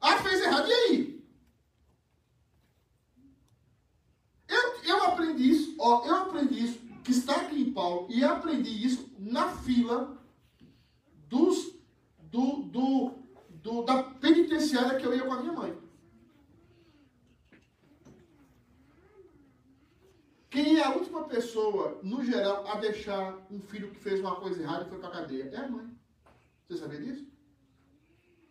[0.00, 1.24] Ah, fez errado, e aí?
[4.48, 8.84] Eu, eu aprendi isso, ó, eu aprendi isso que está aqui em Paulo, e aprendi
[8.84, 10.20] isso na fila
[11.28, 11.72] dos,
[12.18, 13.12] do, do,
[13.48, 15.78] do, da penitenciária que eu ia com a minha mãe.
[20.50, 24.60] Quem é a última pessoa, no geral, a deixar um filho que fez uma coisa
[24.60, 25.48] errada e foi para a cadeia?
[25.52, 25.88] É a mãe.
[26.66, 27.24] Você sabia disso?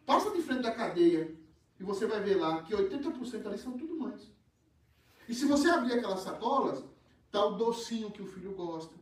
[0.05, 1.35] Passa de frente da cadeia
[1.77, 4.31] e você vai ver lá que 80% ali são tudo mães.
[5.27, 6.85] E se você abrir aquelas sacolas,
[7.35, 8.95] tá o docinho que o filho gosta.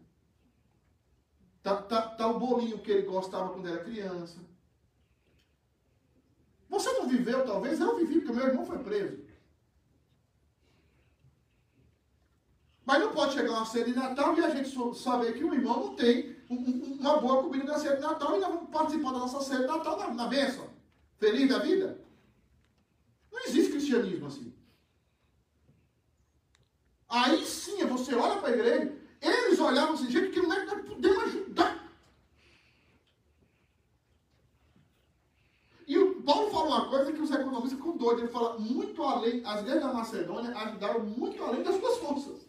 [1.61, 4.39] Tá, tá, tá o bolinho que ele gostava quando era criança.
[6.67, 7.79] Você não viveu, talvez?
[7.79, 9.23] Eu vivi, porque meu irmão foi preso.
[12.83, 15.85] Mas não pode chegar uma ceia de Natal e a gente saber que o irmão
[15.85, 19.41] não tem uma boa comida na ceia de Natal e nós vamos participar da nossa
[19.41, 20.67] ceia de Natal na, na bênção.
[21.19, 22.03] Feliz da vida?
[23.31, 24.53] Não existe cristianismo assim.
[27.13, 28.91] Aí sim, você olha para a igreja,
[29.21, 31.87] eles olhavam assim, gente, que não é que nós podemos ajudar.
[35.87, 38.23] E o Paulo fala uma coisa que os economistas ficam doidos.
[38.23, 42.47] Ele fala muito além, as igrejas da Macedônia ajudaram muito além das suas forças.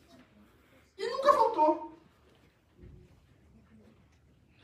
[0.97, 1.99] E nunca faltou.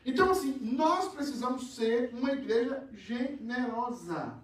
[0.07, 4.38] Então, assim, nós precisamos ser uma igreja generosa.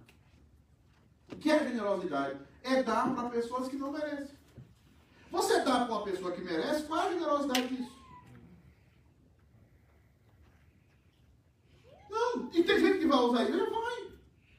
[1.33, 2.39] O que é generosidade?
[2.63, 4.37] É dar para pessoas que não merecem.
[5.37, 7.95] Você dá para uma pessoa que merece, qual a generosidade disso?
[12.09, 13.71] Não, e tem gente que vai usar a igreja?
[13.71, 14.13] Vai.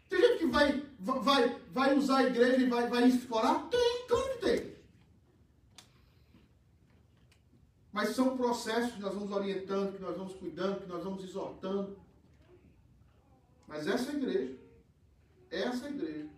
[0.08, 3.68] Tem gente que vai, vai, vai usar a igreja e vai, vai explorar?
[3.70, 4.76] Tem, claro que tem.
[7.92, 11.98] Mas são processos que nós vamos orientando, que nós vamos cuidando, que nós vamos exortando.
[13.68, 14.56] Mas essa igreja,
[15.50, 16.30] essa igreja,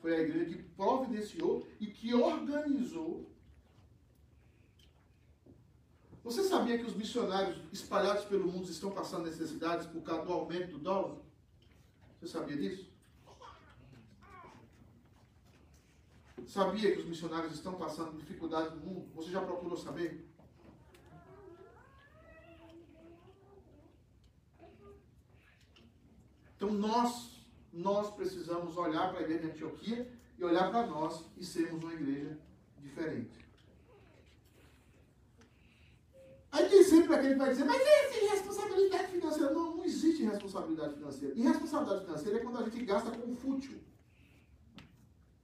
[0.00, 3.29] foi a igreja que providenciou e que organizou.
[6.22, 10.72] Você sabia que os missionários espalhados pelo mundo estão passando necessidades por causa do aumento
[10.72, 11.16] do dólar?
[12.20, 12.90] Você sabia disso?
[16.46, 19.08] Sabia que os missionários estão passando dificuldades no mundo?
[19.14, 20.28] Você já procurou saber?
[26.56, 31.44] Então nós, nós precisamos olhar para a igreja de Antioquia e olhar para nós e
[31.44, 32.38] sermos uma igreja
[32.78, 33.49] diferente.
[36.52, 39.52] Aí tem sempre aquele que vai dizer, mas é responsabilidade financeira.
[39.52, 41.38] Não, não existe responsabilidade financeira.
[41.38, 43.78] Irresponsabilidade financeira é quando a gente gasta com fútil.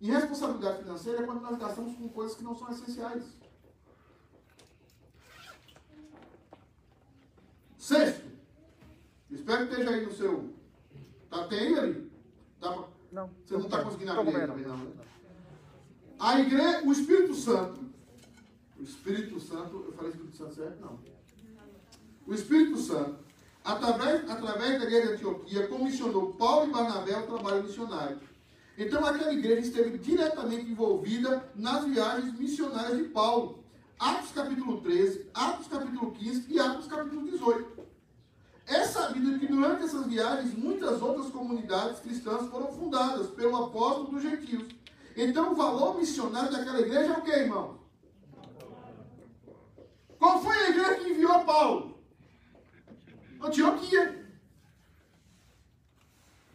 [0.00, 3.24] Irresponsabilidade financeira é quando nós gastamos com coisas que não são essenciais.
[7.78, 8.24] Sexto,
[9.30, 10.56] espero que esteja aí no seu
[11.30, 12.10] Tá, tem ali?
[12.60, 13.30] Tá, não.
[13.44, 14.92] Você não está conseguindo abrir também, não, né?
[16.18, 17.84] A igreja, o Espírito Santo,
[18.78, 20.80] o Espírito Santo, eu falei Espírito Santo certo?
[20.80, 20.98] Não.
[22.26, 23.18] O Espírito Santo,
[23.64, 28.18] através, através da igreja de Antioquia, comissionou Paulo e Barnabé ao trabalho missionário.
[28.76, 33.64] Então aquela igreja esteve diretamente envolvida nas viagens missionárias de Paulo.
[33.98, 37.86] Atos capítulo 13, Atos capítulo 15 e Atos capítulo 18.
[38.66, 44.22] É sabido que durante essas viagens muitas outras comunidades cristãs foram fundadas pelo apóstolo dos
[44.22, 44.66] gentios.
[45.16, 47.85] Então o valor missionário daquela igreja é o que, irmão?
[50.18, 51.98] Qual foi a igreja que enviou Paulo?
[53.42, 54.26] Antioquia.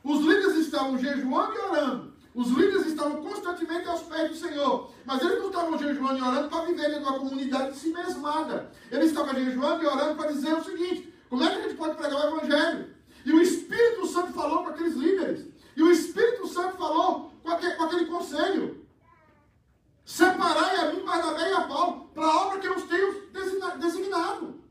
[0.03, 2.13] Os líderes estavam jejuando e orando.
[2.33, 4.91] Os líderes estavam constantemente aos pés do Senhor.
[5.05, 8.71] Mas eles não estavam jejuando e orando para viver em uma comunidade de si mesmada.
[8.89, 11.95] Eles estavam jejuando e orando para dizer o seguinte: como é que a gente pode
[11.95, 12.89] pregar o Evangelho?
[13.25, 15.45] E o Espírito Santo falou para aqueles líderes.
[15.75, 18.80] E o Espírito Santo falou com aquele conselho.
[20.05, 23.31] Separai a mim, Barnabé e a Paulo, para a obra que eu os tenho
[23.79, 24.61] designado.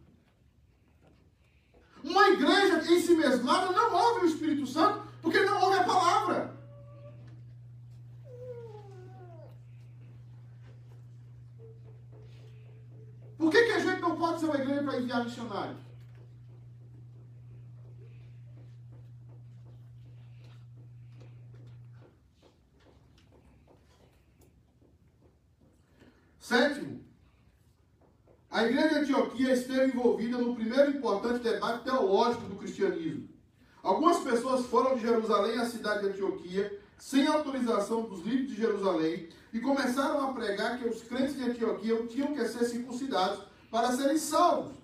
[2.02, 6.60] Uma igreja em si mesmada não ouve o Espírito Santo, porque não ouve a palavra.
[13.36, 15.78] Por que, que a gente não pode ser uma igreja para enviar missionários?
[26.38, 27.04] Sétimo,
[28.50, 29.04] a igreja
[29.52, 33.28] esteve envolvida no primeiro importante debate teológico do cristianismo.
[33.82, 39.28] Algumas pessoas foram de Jerusalém à cidade de Antioquia, sem autorização dos líderes de Jerusalém,
[39.52, 44.18] e começaram a pregar que os crentes de Antioquia tinham que ser circuncidados para serem
[44.18, 44.74] salvos.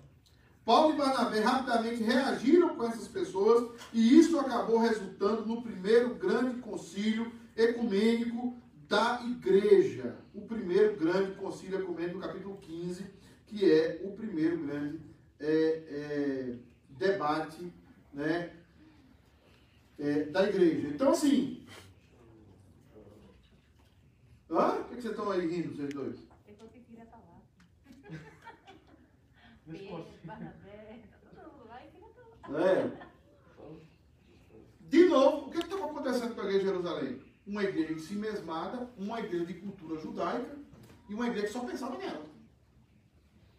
[0.65, 6.59] Paulo e Barnabé rapidamente reagiram com essas pessoas, e isso acabou resultando no primeiro grande
[6.59, 8.53] concílio ecumênico
[8.87, 10.17] da igreja.
[10.33, 13.05] O primeiro grande concílio ecumênico, capítulo 15,
[13.47, 14.99] que é o primeiro grande
[15.39, 16.55] é, é,
[16.89, 17.73] debate
[18.13, 18.53] né,
[19.99, 20.87] é, da igreja.
[20.87, 21.65] Então, assim.
[24.49, 24.79] Hã?
[24.79, 26.19] O que, que vocês estão aí rindo, vocês dois?
[26.47, 27.41] Eu tô que queria estar lá.
[29.65, 32.61] Pedro, Barnabé, tá todo mundo lá e queria estar lá.
[32.61, 33.07] É.
[34.81, 37.27] De novo, o que estava acontecendo com a igreja de Jerusalém?
[37.47, 40.57] uma igreja em si mesmada, uma igreja de cultura judaica
[41.09, 42.25] e uma igreja que só pensava nela.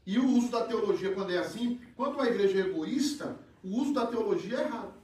[0.09, 3.93] E o uso da teologia, quando é assim, quando a igreja é egoísta, o uso
[3.93, 4.95] da teologia é errado.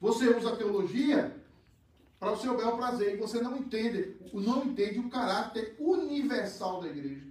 [0.00, 1.36] Você usa a teologia
[2.20, 6.86] para o seu bel prazer e você não entende, não entende o caráter universal da
[6.86, 7.26] igreja.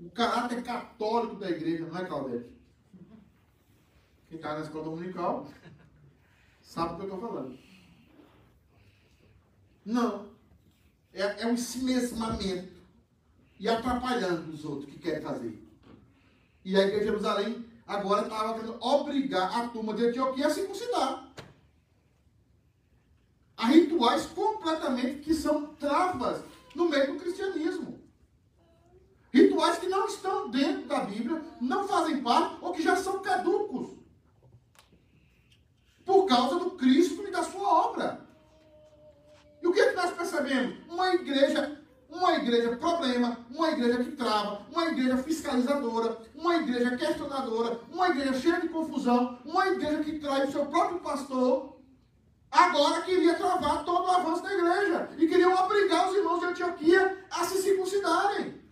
[0.00, 2.50] O caráter católico da igreja, não é, Claudete?
[4.30, 5.46] Quem está na escola dominical
[6.62, 7.58] sabe o que eu estou falando.
[9.84, 10.30] Não.
[11.12, 12.73] É, é um ensimesmamento
[13.58, 15.62] e atrapalhando os outros que querem fazer.
[16.64, 21.28] E a igreja de Jerusalém agora estava querendo obrigar a turma de Antioquia a circuncidar.
[23.56, 26.42] Há rituais completamente que são travas
[26.74, 28.00] no meio do cristianismo.
[29.32, 33.90] Rituais que não estão dentro da Bíblia, não fazem parte ou que já são caducos.
[36.04, 38.24] Por causa do Cristo e da sua obra.
[39.62, 40.76] E o que, é que nós percebemos?
[40.88, 41.80] Uma igreja,
[42.14, 48.34] uma igreja problema, uma igreja que trava, uma igreja fiscalizadora, uma igreja questionadora, uma igreja
[48.34, 51.76] cheia de confusão, uma igreja que trai o seu próprio pastor,
[52.50, 57.26] agora queria travar todo o avanço da igreja e queriam obrigar os irmãos de Antioquia
[57.32, 58.62] a se circuncidarem.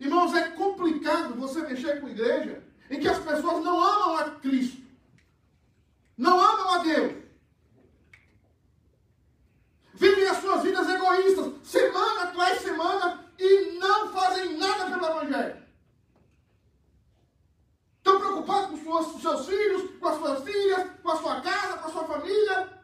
[0.00, 4.30] Irmãos, é complicado você mexer com a igreja em que as pessoas não amam a
[4.32, 4.82] Cristo,
[6.18, 7.25] não amam a Deus.
[9.96, 15.66] Vivem as suas vidas egoístas, semana atrás semana, e não fazem nada pelo Evangelho.
[17.96, 21.88] Estão preocupados com os seus filhos, com as suas filhas, com a sua casa, com
[21.88, 22.82] a sua família.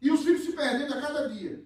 [0.00, 1.64] E os filhos se perdendo a cada dia.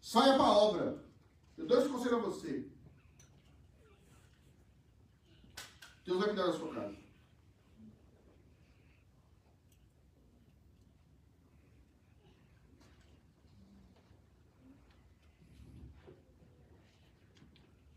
[0.00, 1.09] Saia para a obra.
[1.60, 2.64] Eu dou esse conselho a você.
[6.06, 6.96] Deus vai cuidar da sua casa.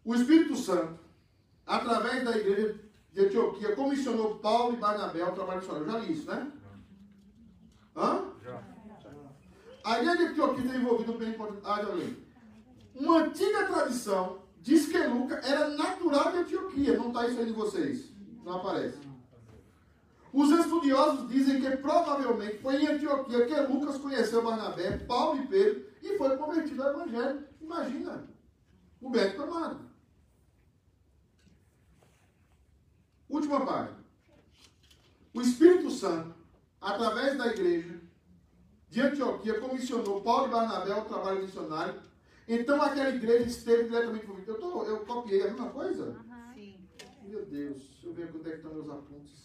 [0.03, 0.99] O Espírito Santo,
[1.65, 2.77] através da igreja
[3.13, 5.87] de Antioquia, comissionou Paulo e Barnabé ao trabalho missionário.
[5.87, 6.51] Eu já li isso, né?
[7.95, 8.33] Hã?
[8.43, 8.61] Já.
[9.85, 11.33] A igreja de Antioquia está envolvida no bem
[11.63, 12.22] Ah, já li.
[12.95, 16.97] Uma antiga tradição diz que Lucas era natural de Antioquia.
[16.97, 18.09] Não está isso aí de vocês.
[18.43, 18.97] Não aparece.
[20.31, 25.85] Os estudiosos dizem que provavelmente foi em Antioquia que Lucas conheceu Barnabé, Paulo e Pedro
[26.01, 27.47] e foi convertido ao Evangelho.
[27.61, 28.27] Imagina.
[28.99, 29.79] O Beto tomado.
[33.29, 34.03] Última página.
[35.33, 36.35] O Espírito Santo,
[36.79, 37.99] através da igreja
[38.89, 41.99] de Antioquia, comissionou Paulo e Barnabé ao trabalho missionário.
[42.47, 44.51] Então aquela igreja esteve diretamente envolvida.
[44.51, 46.17] Eu, tô, eu copiei a mesma coisa?
[46.53, 46.87] Sim.
[47.23, 49.43] Meu Deus, deixa eu ver onde é que estão meus apontes.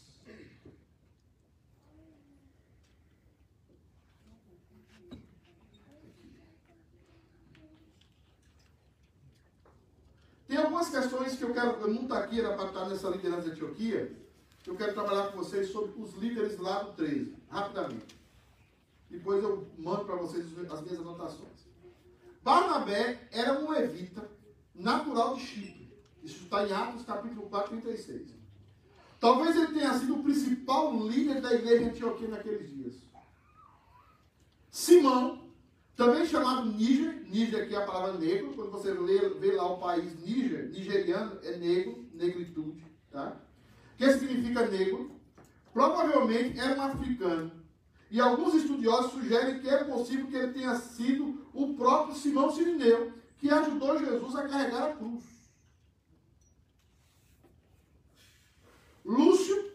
[10.49, 13.42] Tem algumas questões que eu quero, eu não está aqui, era para estar nessa liderança
[13.42, 14.16] de Antioquia,
[14.62, 18.18] que eu quero trabalhar com vocês sobre os líderes lá do 13, rapidamente.
[19.11, 21.68] Depois eu mando para vocês as minhas anotações.
[22.43, 24.28] Barnabé era um levita
[24.74, 25.93] natural de Chipre.
[26.22, 28.39] Isso está em Atos capítulo 4, 36.
[29.20, 32.95] Talvez ele tenha sido o principal líder da igreja Antioquia naqueles dias.
[34.70, 35.49] Simão,
[35.97, 39.78] também chamado Níger, Níger aqui é a palavra negro, quando você lê, vê lá o
[39.78, 43.36] país Níger, nigeriano, é negro, negritude, tá?
[43.97, 45.11] Que significa negro.
[45.72, 47.51] Provavelmente era um africano.
[48.11, 53.12] E alguns estudiosos sugerem que é possível que ele tenha sido o próprio Simão Sirineu,
[53.36, 55.24] que ajudou Jesus a carregar a cruz.
[59.04, 59.72] Lúcio,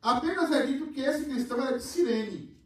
[0.00, 2.56] apenas é dito que esse cristão era de Cirene.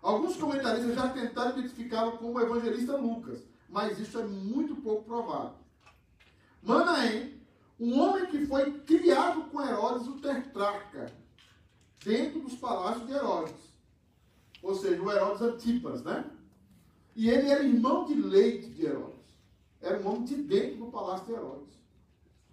[0.00, 5.58] Alguns comentaristas já tentaram identificá-lo como o evangelista Lucas, mas isso é muito pouco provável.
[6.62, 7.38] Manaém,
[7.78, 11.12] um homem que foi criado com Herodes, o tetrarca,
[12.02, 13.74] dentro dos palácios de Herodes.
[14.62, 16.24] Ou seja, o Herodes Antipas, né?
[17.14, 19.14] E ele era irmão de leite de Herodes.
[19.80, 21.74] Era um homem de dentro do palácio de Herodes.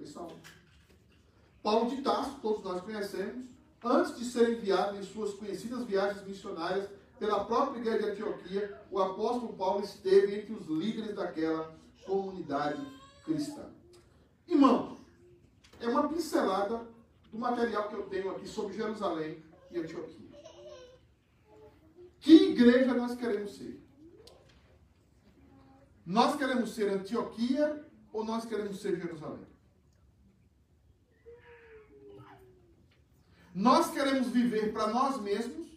[0.05, 0.35] Salvo.
[1.61, 3.45] Paulo de Tarso, todos nós conhecemos,
[3.83, 6.89] antes de ser enviado em suas conhecidas viagens missionárias
[7.19, 12.81] pela própria igreja de Antioquia, o apóstolo Paulo esteve entre os líderes daquela comunidade
[13.23, 13.69] cristã.
[14.47, 14.97] Irmão,
[15.79, 16.81] é uma pincelada
[17.31, 19.37] do material que eu tenho aqui sobre Jerusalém
[19.69, 20.31] e Antioquia.
[22.19, 23.79] Que igreja nós queremos ser?
[26.05, 29.45] Nós queremos ser Antioquia ou nós queremos ser Jerusalém?
[33.53, 35.67] Nós queremos viver para nós mesmos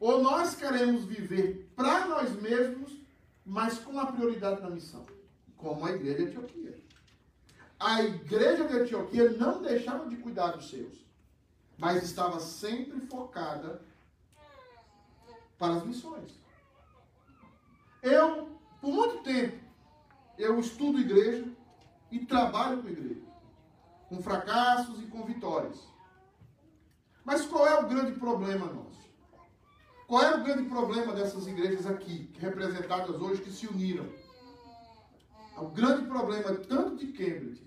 [0.00, 2.92] ou nós queremos viver para nós mesmos,
[3.44, 5.06] mas com a prioridade na missão?
[5.56, 6.78] Como a igreja de Antioquia.
[7.78, 10.94] A igreja de Antioquia não deixava de cuidar dos seus,
[11.78, 13.82] mas estava sempre focada
[15.58, 16.32] para as missões.
[18.02, 19.58] Eu, por muito tempo,
[20.36, 21.50] eu estudo igreja
[22.10, 23.22] e trabalho com igreja,
[24.10, 25.80] com fracassos e com vitórias.
[27.24, 29.08] Mas qual é o grande problema nosso?
[30.06, 34.06] Qual é o grande problema dessas igrejas aqui, representadas hoje, que se uniram?
[35.56, 37.64] O grande problema, tanto de Cambridge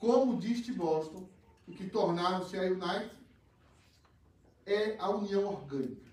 [0.00, 1.28] como de East Boston,
[1.68, 3.12] o que tornaram-se a United,
[4.66, 6.03] é a união orgânica.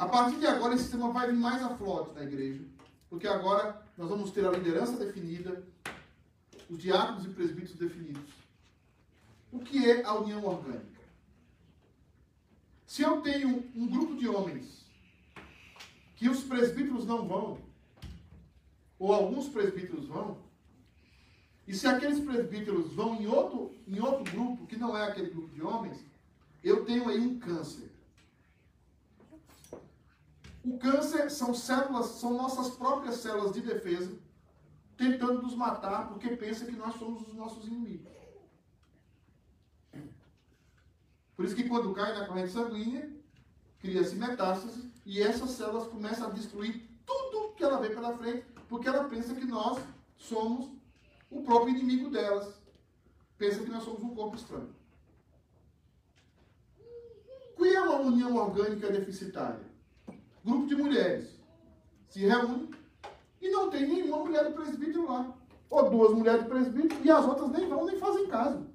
[0.00, 2.64] A partir de agora, esse tema vai vir mais a flote na igreja,
[3.10, 5.62] porque agora nós vamos ter a liderança definida,
[6.70, 8.32] os diáconos e presbíteros definidos.
[9.52, 11.02] O que é a união orgânica?
[12.86, 14.86] Se eu tenho um grupo de homens
[16.16, 17.58] que os presbíteros não vão,
[18.98, 20.38] ou alguns presbíteros vão,
[21.68, 25.54] e se aqueles presbíteros vão em outro, em outro grupo, que não é aquele grupo
[25.54, 26.02] de homens,
[26.64, 27.89] eu tenho aí um câncer.
[30.62, 34.12] O câncer são células, são nossas próprias células de defesa,
[34.96, 38.12] tentando nos matar porque pensa que nós somos os nossos inimigos.
[41.34, 43.10] Por isso que quando cai na corrente sanguínea,
[43.78, 48.86] cria-se metástase e essas células começam a destruir tudo que ela vê pela frente, porque
[48.86, 49.82] ela pensa que nós
[50.18, 50.70] somos
[51.30, 52.60] o próprio inimigo delas.
[53.38, 54.74] Pensa que nós somos um corpo estranho.
[57.56, 59.69] Qual é uma união orgânica deficitária?
[60.44, 61.40] Grupo de mulheres
[62.08, 62.70] se reúne
[63.40, 65.34] e não tem nenhuma mulher de presbítero lá.
[65.68, 68.66] Ou duas mulheres de presbítero e as outras nem vão nem fazem caso.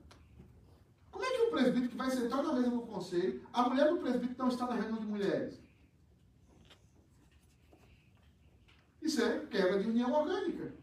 [1.12, 3.98] Como é que o presbítero que vai sentar na mesa do conselho, a mulher do
[3.98, 5.60] presbítero não está na reunião de mulheres?
[9.02, 10.74] Isso é quebra de união orgânica.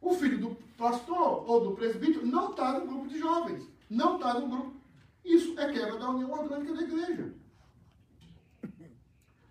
[0.00, 3.68] O filho do pastor ou do presbítero não está no grupo de jovens.
[3.88, 4.80] Não está no grupo.
[5.24, 7.34] Isso é quebra da união orgânica da igreja.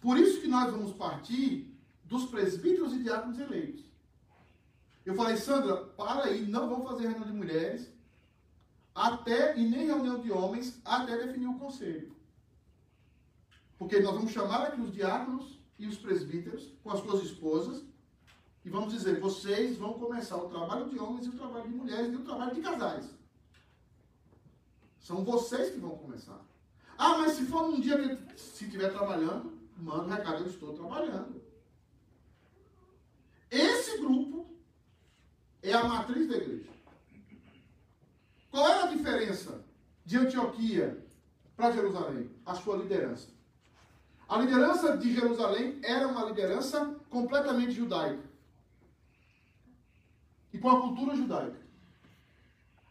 [0.02, 1.76] Por isso que nós vamos partir
[2.06, 3.86] dos presbíteros e diáconos eleitos.
[5.06, 7.90] Eu falei, Sandra, para aí, não vamos fazer reunião de mulheres,
[8.94, 12.16] até, e nem reunião de homens, até definir o conselho.
[13.78, 17.84] Porque nós vamos chamar aqui os diáconos e os presbíteros, com as suas esposas,
[18.64, 22.12] e vamos dizer, vocês vão começar o trabalho de homens e o trabalho de mulheres
[22.12, 23.10] e o trabalho de casais.
[25.00, 26.46] São vocês que vão começar.
[26.98, 31.42] Ah, mas se for um dia que se estiver trabalhando, um recado, eu estou trabalhando.
[33.50, 34.48] Esse grupo
[35.62, 36.70] é a matriz da igreja.
[38.52, 39.64] Qual é a diferença
[40.06, 41.06] de Antioquia
[41.56, 42.30] para Jerusalém?
[42.46, 43.30] A sua liderança.
[44.28, 48.24] A liderança de Jerusalém era uma liderança completamente judaica.
[50.54, 51.60] E com a cultura judaica.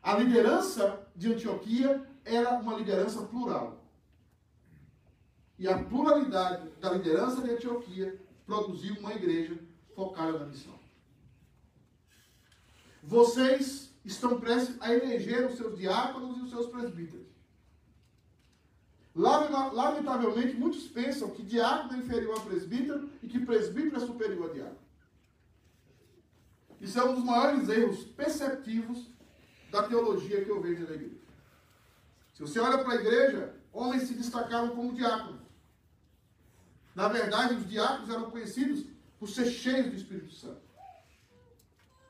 [0.02, 3.77] A liderança de Antioquia era uma liderança plural.
[5.58, 9.58] E a pluralidade da liderança de Antioquia produziu uma igreja
[9.94, 10.78] focada na missão.
[13.02, 17.26] Vocês estão prestes a eleger os seus diáconos e os seus presbíteros.
[19.14, 24.54] Lamentavelmente, muitos pensam que diácono é inferior a presbítero e que presbítero é superior a
[24.54, 24.78] diácono.
[26.80, 29.08] Isso é um dos maiores erros perceptivos
[29.72, 31.18] da teologia que eu vejo na igreja.
[32.32, 35.37] Se você olha para a igreja, homens se destacaram como diáconos.
[36.98, 38.84] Na verdade, os diáconos eram conhecidos
[39.20, 40.62] por ser cheios do Espírito Santo.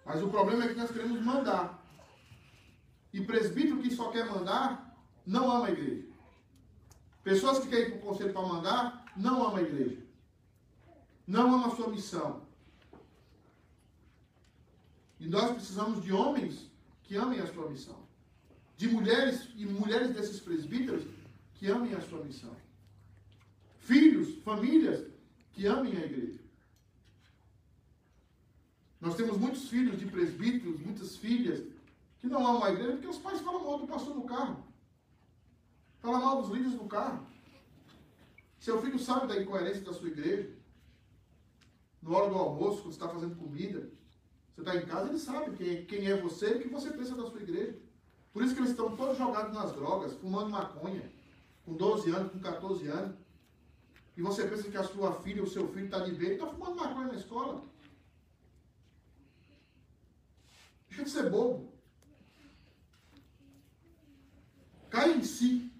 [0.03, 1.87] Mas o problema é que nós queremos mandar.
[3.13, 6.07] E presbítero que só quer mandar, não ama a igreja.
[7.23, 10.03] Pessoas que querem ir para o conselho para mandar, não ama a igreja.
[11.27, 12.47] Não ama a sua missão.
[15.21, 16.71] E nós precisamos de homens
[17.03, 18.09] que amem a sua missão.
[18.75, 21.05] De mulheres e mulheres desses presbíteros
[21.57, 22.57] que amem a sua missão
[23.89, 25.07] filhos, famílias
[25.53, 26.41] que amem a igreja.
[29.01, 31.65] Nós temos muitos filhos de presbíteros, muitas filhas
[32.19, 34.63] que não amam a igreja porque os pais falam mal do pastor no carro.
[36.01, 37.27] Falam mal dos líderes no carro.
[38.61, 40.51] Seu filho sabe da incoerência da sua igreja.
[42.03, 43.91] Na hora do almoço, quando você está fazendo comida,
[44.53, 47.15] você está em casa, ele sabe quem, quem é você e o que você pensa
[47.15, 47.79] da sua igreja.
[48.33, 51.11] Por isso que eles estão todos jogados nas drogas, fumando maconha
[51.65, 53.17] com 12 anos, com 14 anos,
[54.19, 56.75] e você pensa que a sua filha, o seu filho está de bem, está fumando
[56.75, 57.63] maconha na escola.
[60.89, 61.73] Deixa de ser bobo.
[64.91, 65.71] Cai em si.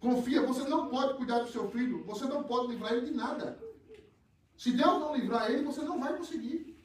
[0.00, 3.56] Confia, você não pode cuidar do seu filho, você não pode livrar ele de nada.
[4.56, 6.76] Se Deus não livrar ele, você não vai conseguir.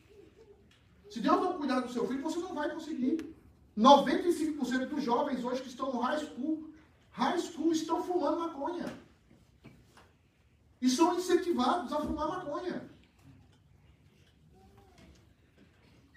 [1.10, 3.36] Se Deus não cuidar do seu filho, você não vai conseguir.
[3.76, 6.70] 95% dos jovens hoje que estão no high school,
[7.10, 9.02] high school estão fumando maconha.
[10.84, 12.84] E são incentivados a fumar maconha.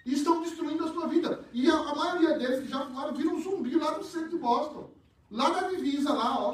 [0.05, 1.45] E estão destruindo a sua vida.
[1.53, 4.39] E a, a maioria deles que já fumaram viram um zumbi lá no centro de
[4.39, 4.91] Boston.
[5.31, 6.53] Lá na divisa, lá, ó.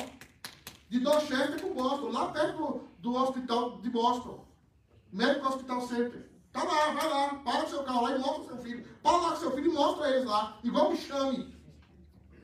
[0.90, 2.10] De Dorchester com Boston.
[2.10, 4.46] Lá perto do, hospital de Boston.
[5.10, 6.30] Médico Hospital Center.
[6.52, 8.86] Tá lá, vai lá, para o seu carro lá e mostra o seu filho.
[9.02, 10.58] Para lá com seu filho e mostra eles lá.
[10.62, 11.54] Igual um chame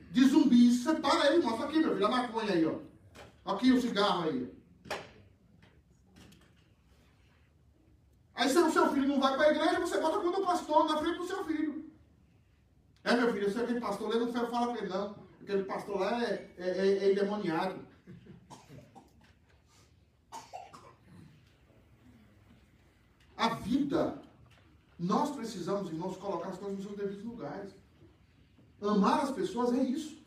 [0.09, 0.81] de zumbis.
[0.81, 2.79] Você para ele e mostra aqui, meu filho, a maconha aí, ó.
[3.45, 4.58] Aqui o cigarro aí.
[8.39, 10.87] Aí se o seu filho não vai para a igreja, você bota quando o pastor
[10.87, 11.91] na frente do seu filho.
[13.03, 15.15] É, meu filho, você é aquele pastor, ele não fala para ele não.
[15.41, 17.85] Aquele pastor lá é, é, é, é endemoniado.
[23.35, 24.21] A vida,
[24.97, 27.73] nós precisamos, irmãos, colocar as coisas nos seus devidos lugares.
[28.81, 30.17] Amar as pessoas é isso.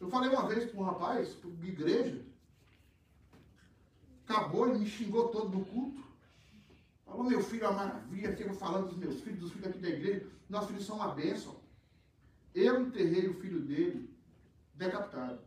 [0.00, 2.31] Eu falei uma vez para um rapaz, de igreja,
[4.32, 6.02] acabou, ele me xingou todo no culto.
[7.04, 10.26] Falou, meu filho uma maravilha, fica falando dos meus filhos, dos filhos aqui da igreja.
[10.48, 11.60] Nossos filhos são uma bênção.
[12.54, 14.10] Eu enterrei o filho dele
[14.74, 15.40] decapitado.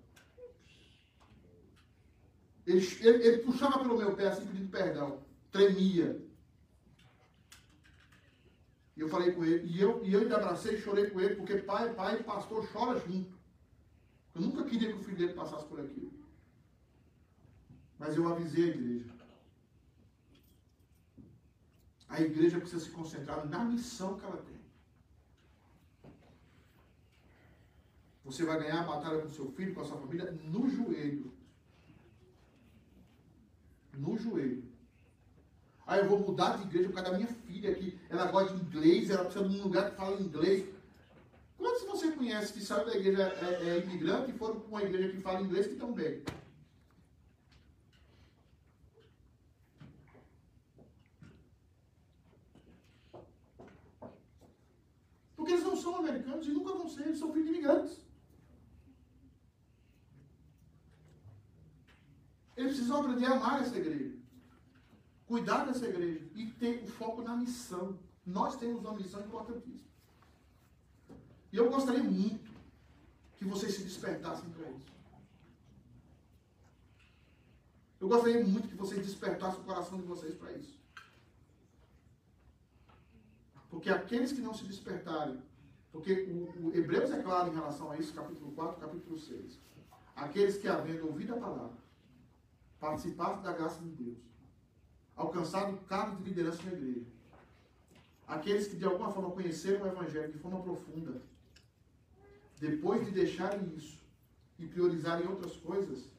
[2.66, 5.20] Ele, ele, ele, puxava pelo meu pé assim pedindo perdão.
[5.52, 6.24] Tremia.
[8.96, 11.36] E eu falei com ele, e eu, e eu ainda abracei e chorei com ele,
[11.36, 13.36] porque pai, pai pastor chora junto.
[14.34, 16.15] Eu nunca queria que o filho dele passasse por aquilo.
[17.98, 19.16] Mas eu avisei a igreja.
[22.08, 24.56] A igreja precisa se concentrar na missão que ela tem.
[28.24, 31.36] Você vai ganhar a batalha com seu filho, com a sua família, no joelho
[33.98, 34.64] no joelho.
[35.88, 38.64] Aí eu vou mudar de igreja por causa da minha filha que ela gosta de
[38.64, 40.68] inglês, ela precisa de um lugar que fala inglês.
[41.58, 45.10] Quantos você conhece que saiu da igreja é, é imigrante e foram para uma igreja
[45.10, 46.24] que fala inglês que estão bem?
[55.46, 58.00] Porque eles não são americanos e nunca vão ser, eles são filhos de imigrantes.
[62.58, 64.18] Eles precisam aprender a amar essa igreja.
[65.28, 66.28] Cuidar dessa igreja.
[66.34, 68.00] E ter o foco na missão.
[68.26, 69.86] Nós temos uma missão importantíssima.
[71.52, 72.52] E eu gostaria muito
[73.38, 74.92] que vocês se despertassem para isso.
[78.02, 80.85] Eu gostaria muito que vocês despertassem o coração de vocês para isso.
[83.76, 85.38] Porque aqueles que não se despertarem,
[85.92, 89.60] porque o, o Hebreus é claro em relação a isso, capítulo 4, capítulo 6.
[90.16, 91.78] Aqueles que, havendo ouvido a palavra,
[92.80, 94.18] participasse da graça de Deus,
[95.14, 97.06] alcançado cargo de liderança na igreja.
[98.26, 101.22] Aqueles que de alguma forma conheceram o Evangelho de forma profunda,
[102.58, 104.00] depois de deixarem isso
[104.58, 106.10] e priorizarem outras coisas,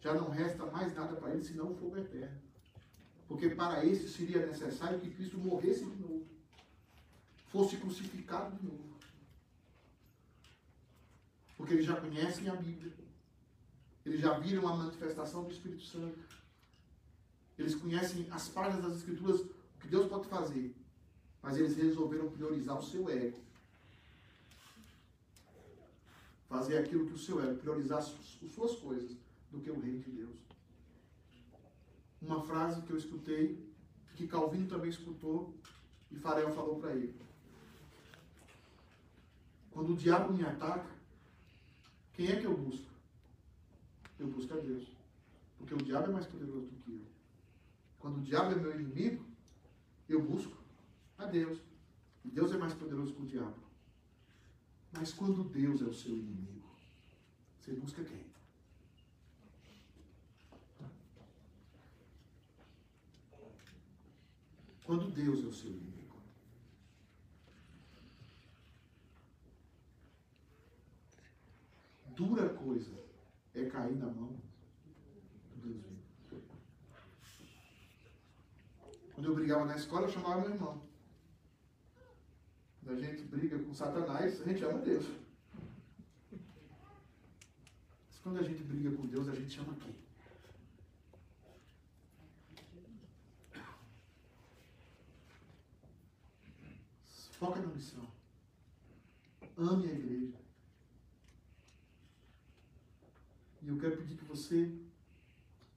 [0.00, 2.38] já não resta mais nada para eles senão o fogo eterno.
[3.26, 6.27] Porque para esse seria necessário que Cristo morresse de novo,
[7.48, 8.96] fosse crucificado de novo.
[11.56, 12.92] Porque eles já conhecem a Bíblia,
[14.06, 16.18] eles já viram a manifestação do Espírito Santo.
[17.58, 20.74] Eles conhecem as páginas das Escrituras, o que Deus pode fazer.
[21.42, 23.38] Mas eles resolveram priorizar o seu ego.
[26.48, 28.16] Fazer aquilo que o seu ego, priorizar as
[28.54, 29.16] suas coisas
[29.50, 30.36] do que o reino de Deus.
[32.22, 33.68] Uma frase que eu escutei,
[34.16, 35.54] que Calvino também escutou,
[36.10, 37.27] e Farel falou para ele.
[39.78, 40.90] Quando o diabo me ataca,
[42.12, 42.90] quem é que eu busco?
[44.18, 44.88] eu busco a Deus.
[45.56, 47.06] Porque o diabo é mais poderoso do que eu.
[48.00, 49.24] Quando o diabo é meu inimigo,
[50.08, 50.56] eu busco
[51.16, 51.60] a Deus.
[52.24, 53.54] E Deus é mais poderoso que o diabo.
[54.90, 56.68] Mas quando Deus é o seu inimigo,
[57.60, 58.26] você busca quem?
[64.84, 65.97] Quando Deus é o seu inimigo.
[72.18, 72.98] Dura coisa
[73.54, 74.40] é cair na mão
[75.54, 76.42] do Deus vivo.
[79.14, 80.82] Quando eu brigava na escola, eu chamava meu irmão.
[82.80, 85.06] Quando a gente briga com Satanás, a gente ama Deus.
[88.24, 89.94] Quando a gente briga com Deus, a gente chama quem?
[97.38, 98.04] Foca na missão.
[99.56, 100.48] Ame a igreja.
[103.68, 104.72] E eu quero pedir que você,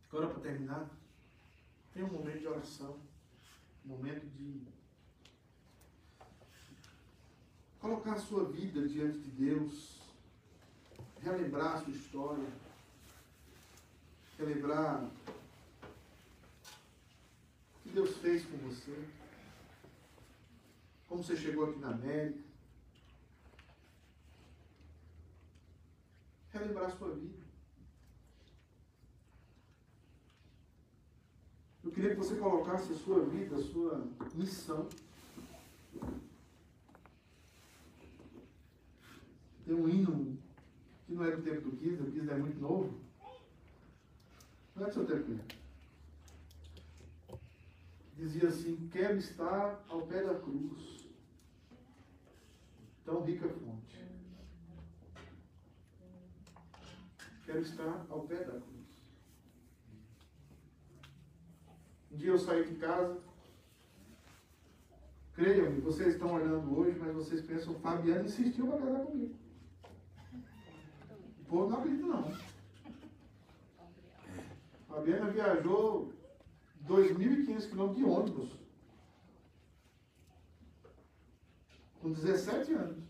[0.07, 0.89] agora para terminar,
[1.93, 2.97] tenha um momento de oração,
[3.85, 4.65] um momento de
[7.81, 9.99] colocar a sua vida diante de Deus,
[11.19, 12.47] relembrar a sua história,
[14.37, 15.03] relembrar
[17.75, 19.05] o que Deus fez com você,
[21.09, 22.39] como você chegou aqui na América,
[26.53, 27.40] relembrar a sua vida.
[31.91, 34.87] Eu queria que você colocasse a sua vida, a sua missão.
[39.65, 40.37] Tem um hino
[41.05, 42.97] que não é do tempo do Kiss, o Kiss é muito novo.
[44.73, 45.43] Não é do seu tempo, né?
[48.15, 51.09] Dizia assim: Quero estar ao pé da cruz,
[53.03, 53.99] tão rica fonte.
[57.45, 58.70] Quero estar ao pé da cruz.
[62.11, 63.17] Um dia eu saí de casa.
[65.33, 69.35] Creiam-me, vocês estão olhando hoje, mas vocês pensam, Fabiano insistiu para casar comigo.
[71.39, 72.37] O povo não acredita não.
[74.87, 76.13] Fabiana viajou
[76.85, 78.59] 2.500 quilômetros de ônibus.
[82.01, 83.03] Com 17 anos.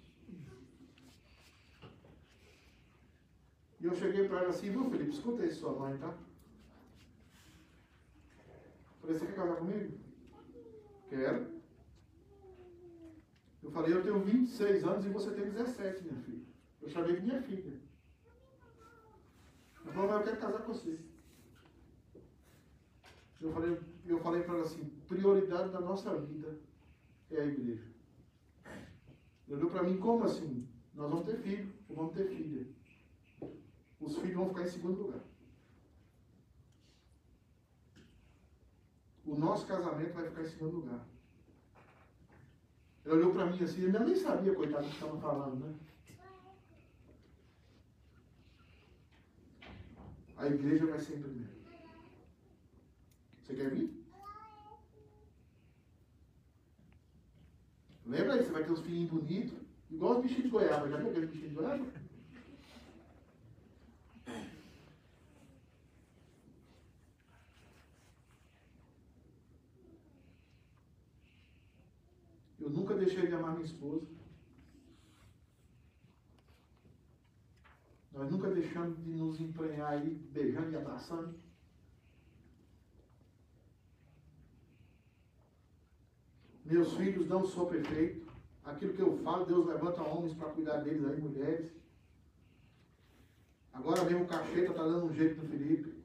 [3.79, 6.15] E eu cheguei para ela assim, viu Felipe, escuta aí sua mãe, tá?
[9.01, 9.97] Falei, você quer casar comigo?
[11.09, 11.61] Quero.
[13.63, 16.45] Eu falei, eu tenho 26 anos e você tem 17, minha filha.
[16.81, 17.79] Eu chamei de minha filha.
[19.83, 20.99] Ela falou, mas eu quero casar com você.
[23.41, 26.59] Eu falei, eu falei para ela assim, prioridade da nossa vida
[27.31, 27.91] é a igreja.
[29.47, 30.67] Ele olhou para mim, como assim?
[30.93, 32.67] Nós vamos ter filho, ou vamos ter filha.
[33.99, 35.30] Os filhos vão ficar em segundo lugar.
[39.31, 40.99] O nosso casamento vai ficar em segundo lugar.
[43.05, 45.73] Ele olhou para mim assim, ele nem sabia, coitado, o que estava falando, né?
[50.35, 51.49] A igreja vai ser em primeiro.
[53.41, 54.05] Você quer vir?
[58.05, 59.57] Lembra aí, você vai ter uns filhinhos bonitos,
[59.89, 60.89] igual os bichinhos de goiaba.
[60.89, 61.85] Já viu aqueles bichinhos de goiaba?
[72.61, 74.07] Eu nunca deixei de amar minha esposa.
[78.13, 81.35] Nós nunca deixamos de nos emprenhar aí, beijando e abraçando.
[86.63, 88.29] Meus filhos não são perfeitos.
[88.63, 91.71] Aquilo que eu falo, Deus levanta homens para cuidar deles aí, mulheres.
[93.73, 96.01] Agora mesmo o Cacheta está dando um jeito no Felipe.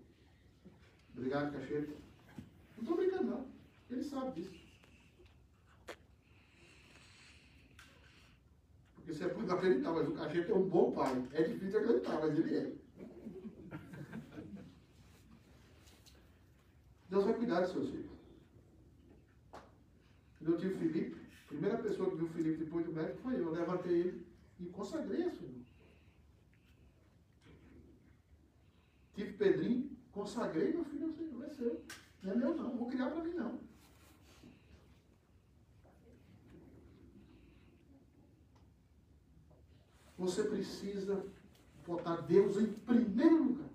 [1.14, 1.92] Obrigado, Cacheta.
[2.76, 3.46] Não estou brincando, não.
[3.90, 4.65] Ele sabe disso.
[9.06, 11.24] Porque você pode acreditar, mas o Cacheta é um bom pai.
[11.32, 12.72] É difícil acreditar, mas ele é.
[17.08, 18.10] Deus vai cuidar dos seus filhos.
[20.38, 23.20] Quando eu tive o Felipe, a primeira pessoa que viu o Felipe depois do médico
[23.22, 23.52] foi eu.
[23.52, 24.26] Levantei ele
[24.58, 25.54] e consagrei a Senhor.
[29.14, 31.44] Tive Pedrinho, consagrei meu filho ao Senhor.
[31.44, 31.80] É seu.
[32.24, 32.56] Não é meu.
[32.56, 33.60] Não vou criar para mim, não.
[40.18, 41.24] Você precisa
[41.86, 43.68] botar Deus em primeiro lugar.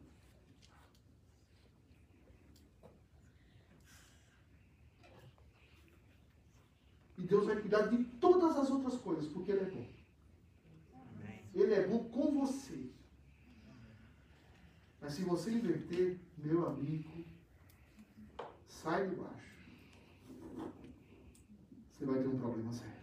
[7.18, 9.88] E Deus vai cuidar de todas as outras coisas, porque Ele é bom.
[11.54, 12.90] Ele é bom com você.
[15.00, 17.24] Mas se você inverter, meu amigo,
[18.68, 19.52] sai de baixo.
[21.92, 23.01] Você vai ter um problema sério.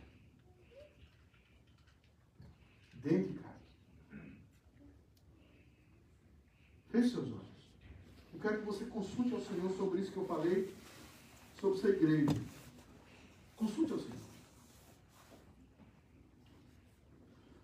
[3.09, 3.55] Dentro de casa.
[6.91, 7.39] Feche seus olhos.
[8.35, 10.75] Eu quero que você consulte ao Senhor sobre isso que eu falei,
[11.59, 12.37] sobre ser igreja.
[13.57, 14.29] Consulte ao Senhor.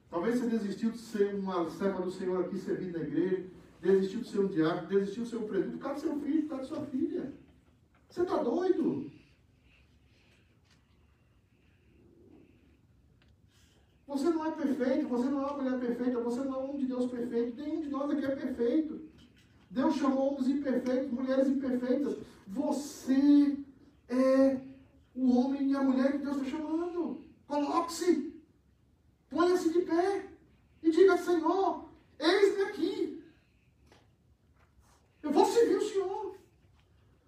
[0.09, 3.45] Talvez você desistiu de ser uma serva do Senhor aqui servindo na igreja,
[3.83, 6.43] desistiu de ser um diácono, desistiu de ser um presbítero, por causa do seu filho,
[6.43, 7.35] por causa da sua filha.
[8.09, 9.11] Você está doido?
[14.15, 16.87] Você não é perfeito, você não é uma mulher perfeita, você não é um de
[16.87, 19.01] Deus perfeito, nenhum de nós aqui é perfeito.
[19.69, 22.19] Deus chamou homens imperfeitos, mulheres imperfeitas.
[22.47, 23.59] Você
[24.09, 24.61] é
[25.17, 27.25] o homem e a mulher que Deus está chamando.
[27.49, 28.41] Coloque-se.
[29.29, 30.29] Ponha-se de pé.
[30.81, 33.25] E diga, Senhor, eis-me aqui.
[35.25, 36.37] Eu vou servir o Senhor.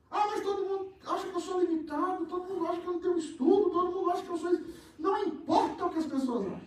[0.08, 3.00] Ah, mas todo mundo acha que eu sou limitado, todo mundo acha que eu não
[3.00, 4.60] tenho estudo, todo mundo acha que eu sou.
[5.00, 6.65] Não importa o que as pessoas acham.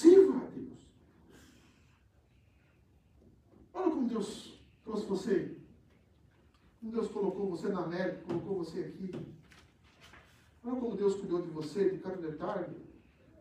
[0.00, 0.78] Sirva a Deus.
[3.74, 5.56] Olha como Deus trouxe você.
[6.80, 9.10] Como Deus colocou você na América, colocou você aqui.
[10.64, 12.74] Olha como Deus cuidou de você, de cada detalhe.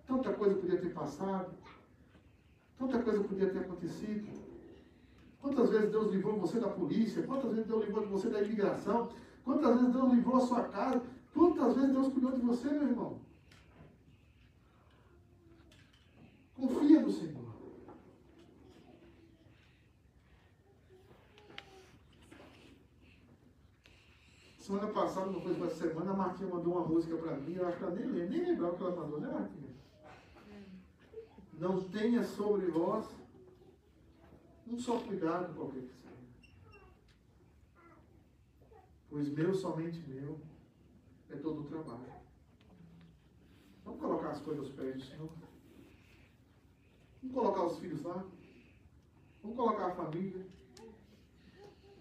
[0.06, 1.50] Tanta coisa podia ter passado.
[2.78, 4.28] Tanta coisa podia ter acontecido.
[5.42, 7.24] Quantas vezes Deus livrou você da polícia?
[7.24, 9.08] Quantas vezes Deus livrou você da imigração?
[9.46, 11.02] Quantas vezes Deus livrou a sua casa?
[11.34, 13.29] Quantas vezes Deus cuidou de você, meu irmão?
[16.60, 17.50] Confia no Senhor.
[24.60, 27.78] Semana passada, não foi essa semana, a Martinha mandou uma música para mim, eu acho
[27.78, 29.70] que ela nem nem lembrava o que ela mandou, né Martinha?
[31.54, 33.08] Não tenha sobre vós
[34.68, 36.84] um só cuidado qualquer que seja.
[39.10, 40.40] Pois meu, somente meu,
[41.30, 42.14] é todo o trabalho.
[43.84, 45.49] Vamos colocar as coisas aos pés do Senhor.
[47.22, 48.24] Vamos colocar os filhos lá.
[49.42, 50.46] Vamos colocar a família.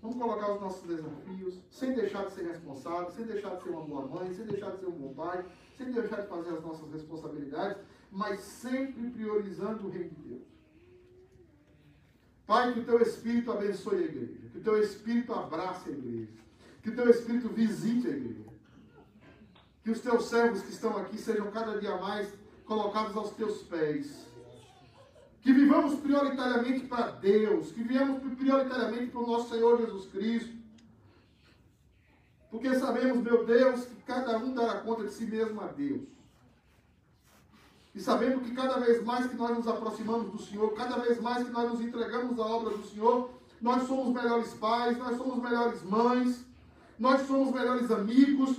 [0.00, 3.82] Vamos colocar os nossos desafios, sem deixar de ser responsável, sem deixar de ser uma
[3.82, 5.44] boa mãe, sem deixar de ser um bom pai,
[5.76, 10.42] sem deixar de fazer as nossas responsabilidades, mas sempre priorizando o reino de Deus.
[12.46, 16.32] Pai, que o teu Espírito abençoe a igreja, que o teu Espírito abrace a igreja,
[16.80, 18.48] que o teu Espírito visite a igreja.
[19.82, 22.32] Que os teus servos que estão aqui sejam cada dia mais
[22.64, 24.27] colocados aos teus pés
[25.48, 30.54] que vivamos prioritariamente para Deus, que vivamos prioritariamente para o nosso Senhor Jesus Cristo.
[32.50, 36.02] Porque sabemos, meu Deus, que cada um dará conta de si mesmo a Deus.
[37.94, 41.46] E sabendo que cada vez mais que nós nos aproximamos do Senhor, cada vez mais
[41.46, 45.82] que nós nos entregamos à obra do Senhor, nós somos melhores pais, nós somos melhores
[45.82, 46.44] mães,
[46.98, 48.54] nós somos melhores amigos.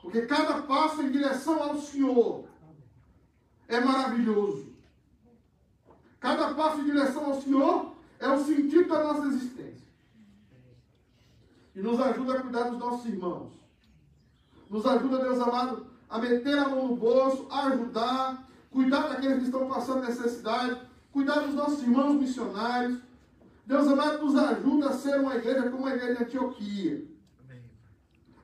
[0.00, 2.53] Porque cada passo em direção ao Senhor
[3.68, 4.72] é maravilhoso.
[6.20, 9.84] Cada passo em direção ao Senhor é o sentido da nossa existência.
[11.74, 13.52] E nos ajuda a cuidar dos nossos irmãos.
[14.70, 19.44] Nos ajuda, Deus amado, a meter a mão no bolso, a ajudar, cuidar daqueles que
[19.44, 20.80] estão passando necessidade,
[21.12, 22.98] cuidar dos nossos irmãos missionários.
[23.66, 27.04] Deus amado nos ajuda a ser uma igreja como a igreja de Antioquia.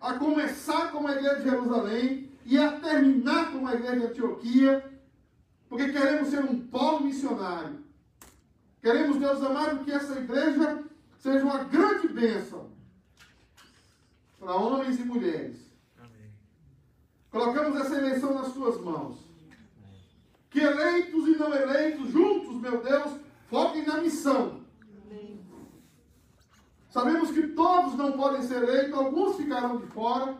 [0.00, 4.89] A começar como a igreja de Jerusalém e a terminar como a igreja de Antioquia
[5.70, 7.78] porque queremos ser um polo missionário.
[8.82, 10.82] Queremos, Deus amado, que essa igreja
[11.20, 12.72] seja uma grande bênção
[14.40, 15.58] para homens e mulheres.
[15.96, 16.32] Amém.
[17.30, 19.20] Colocamos essa eleição nas tuas mãos.
[20.50, 24.64] Que eleitos e não eleitos, juntos, meu Deus, foquem na missão.
[25.06, 25.40] Amém.
[26.88, 30.36] Sabemos que todos não podem ser eleitos, alguns ficarão de fora.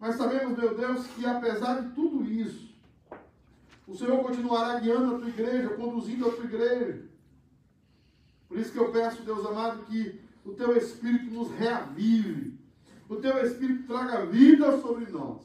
[0.00, 2.75] Mas sabemos, meu Deus, que apesar de tudo isso,
[3.86, 7.04] o Senhor continuará guiando a tua igreja, conduzindo a tua igreja.
[8.48, 12.58] Por isso que eu peço, Deus amado, que o teu Espírito nos reavive.
[13.08, 15.42] O teu Espírito traga vida sobre nós.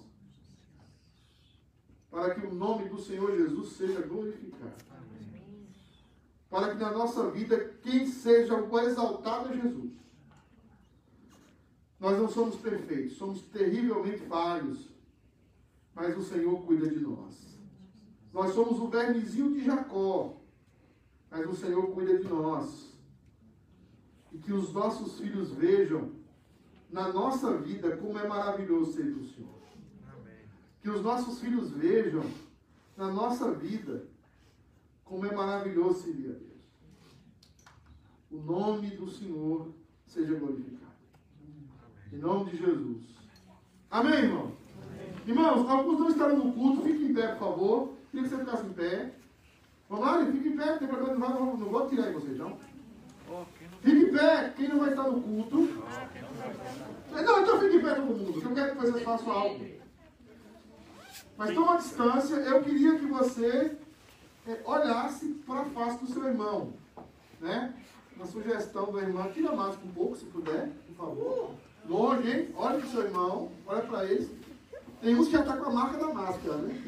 [2.09, 4.73] Para que o nome do Senhor Jesus seja glorificado.
[4.89, 5.67] Amém.
[6.49, 9.93] Para que na nossa vida quem seja o exaltado é Jesus.
[11.99, 14.89] Nós não somos perfeitos, somos terrivelmente falhos.
[15.93, 17.50] Mas o Senhor cuida de nós.
[18.33, 20.37] Nós somos o vermezinho de Jacó,
[21.29, 22.91] mas o Senhor cuida de nós.
[24.31, 26.11] E que os nossos filhos vejam
[26.89, 29.61] na nossa vida como é maravilhoso ser do Senhor.
[30.13, 30.45] Amém.
[30.81, 32.23] Que os nossos filhos vejam
[32.95, 34.05] na nossa vida
[35.03, 36.51] como é maravilhoso servir a Deus.
[38.31, 39.73] O nome do Senhor
[40.05, 40.91] seja glorificado.
[42.13, 43.03] Em nome de Jesus.
[43.89, 44.55] Amém, irmão?
[44.81, 45.13] Amém.
[45.27, 48.00] Irmãos, alguns não estarão no culto, fiquem em pé, por favor.
[48.11, 49.11] Queria que você ficasse em pé.
[49.89, 52.57] Lá, fique em pé, tem problema, não, não, não vou tirar em vocês, não.
[53.81, 55.57] Fique em pé, quem não vai estar no culto.
[57.11, 59.65] Não, então fique em pé todo mundo, que eu quero que vocês façam algo.
[61.37, 63.77] Mas toma distância, eu queria que você
[64.47, 66.73] é, olhasse para a face do seu irmão.
[67.39, 67.73] Né?
[68.15, 71.51] Uma sugestão da irmã, tira mais um pouco, se puder, por favor.
[71.87, 72.49] Longe, hein?
[72.55, 74.29] Olha para o seu irmão, olha para ele.
[75.01, 76.81] Tem uns que já tá com a marca da máscara, né?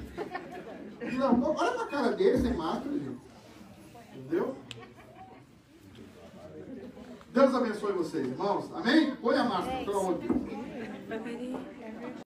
[1.12, 3.18] Não, olha pra cara dele sem máscara, gente.
[4.16, 4.56] Entendeu?
[7.34, 8.72] Deus abençoe vocês, irmãos.
[8.74, 9.16] Amém?
[9.16, 10.64] Põe a máscara, pelo amor de Deus.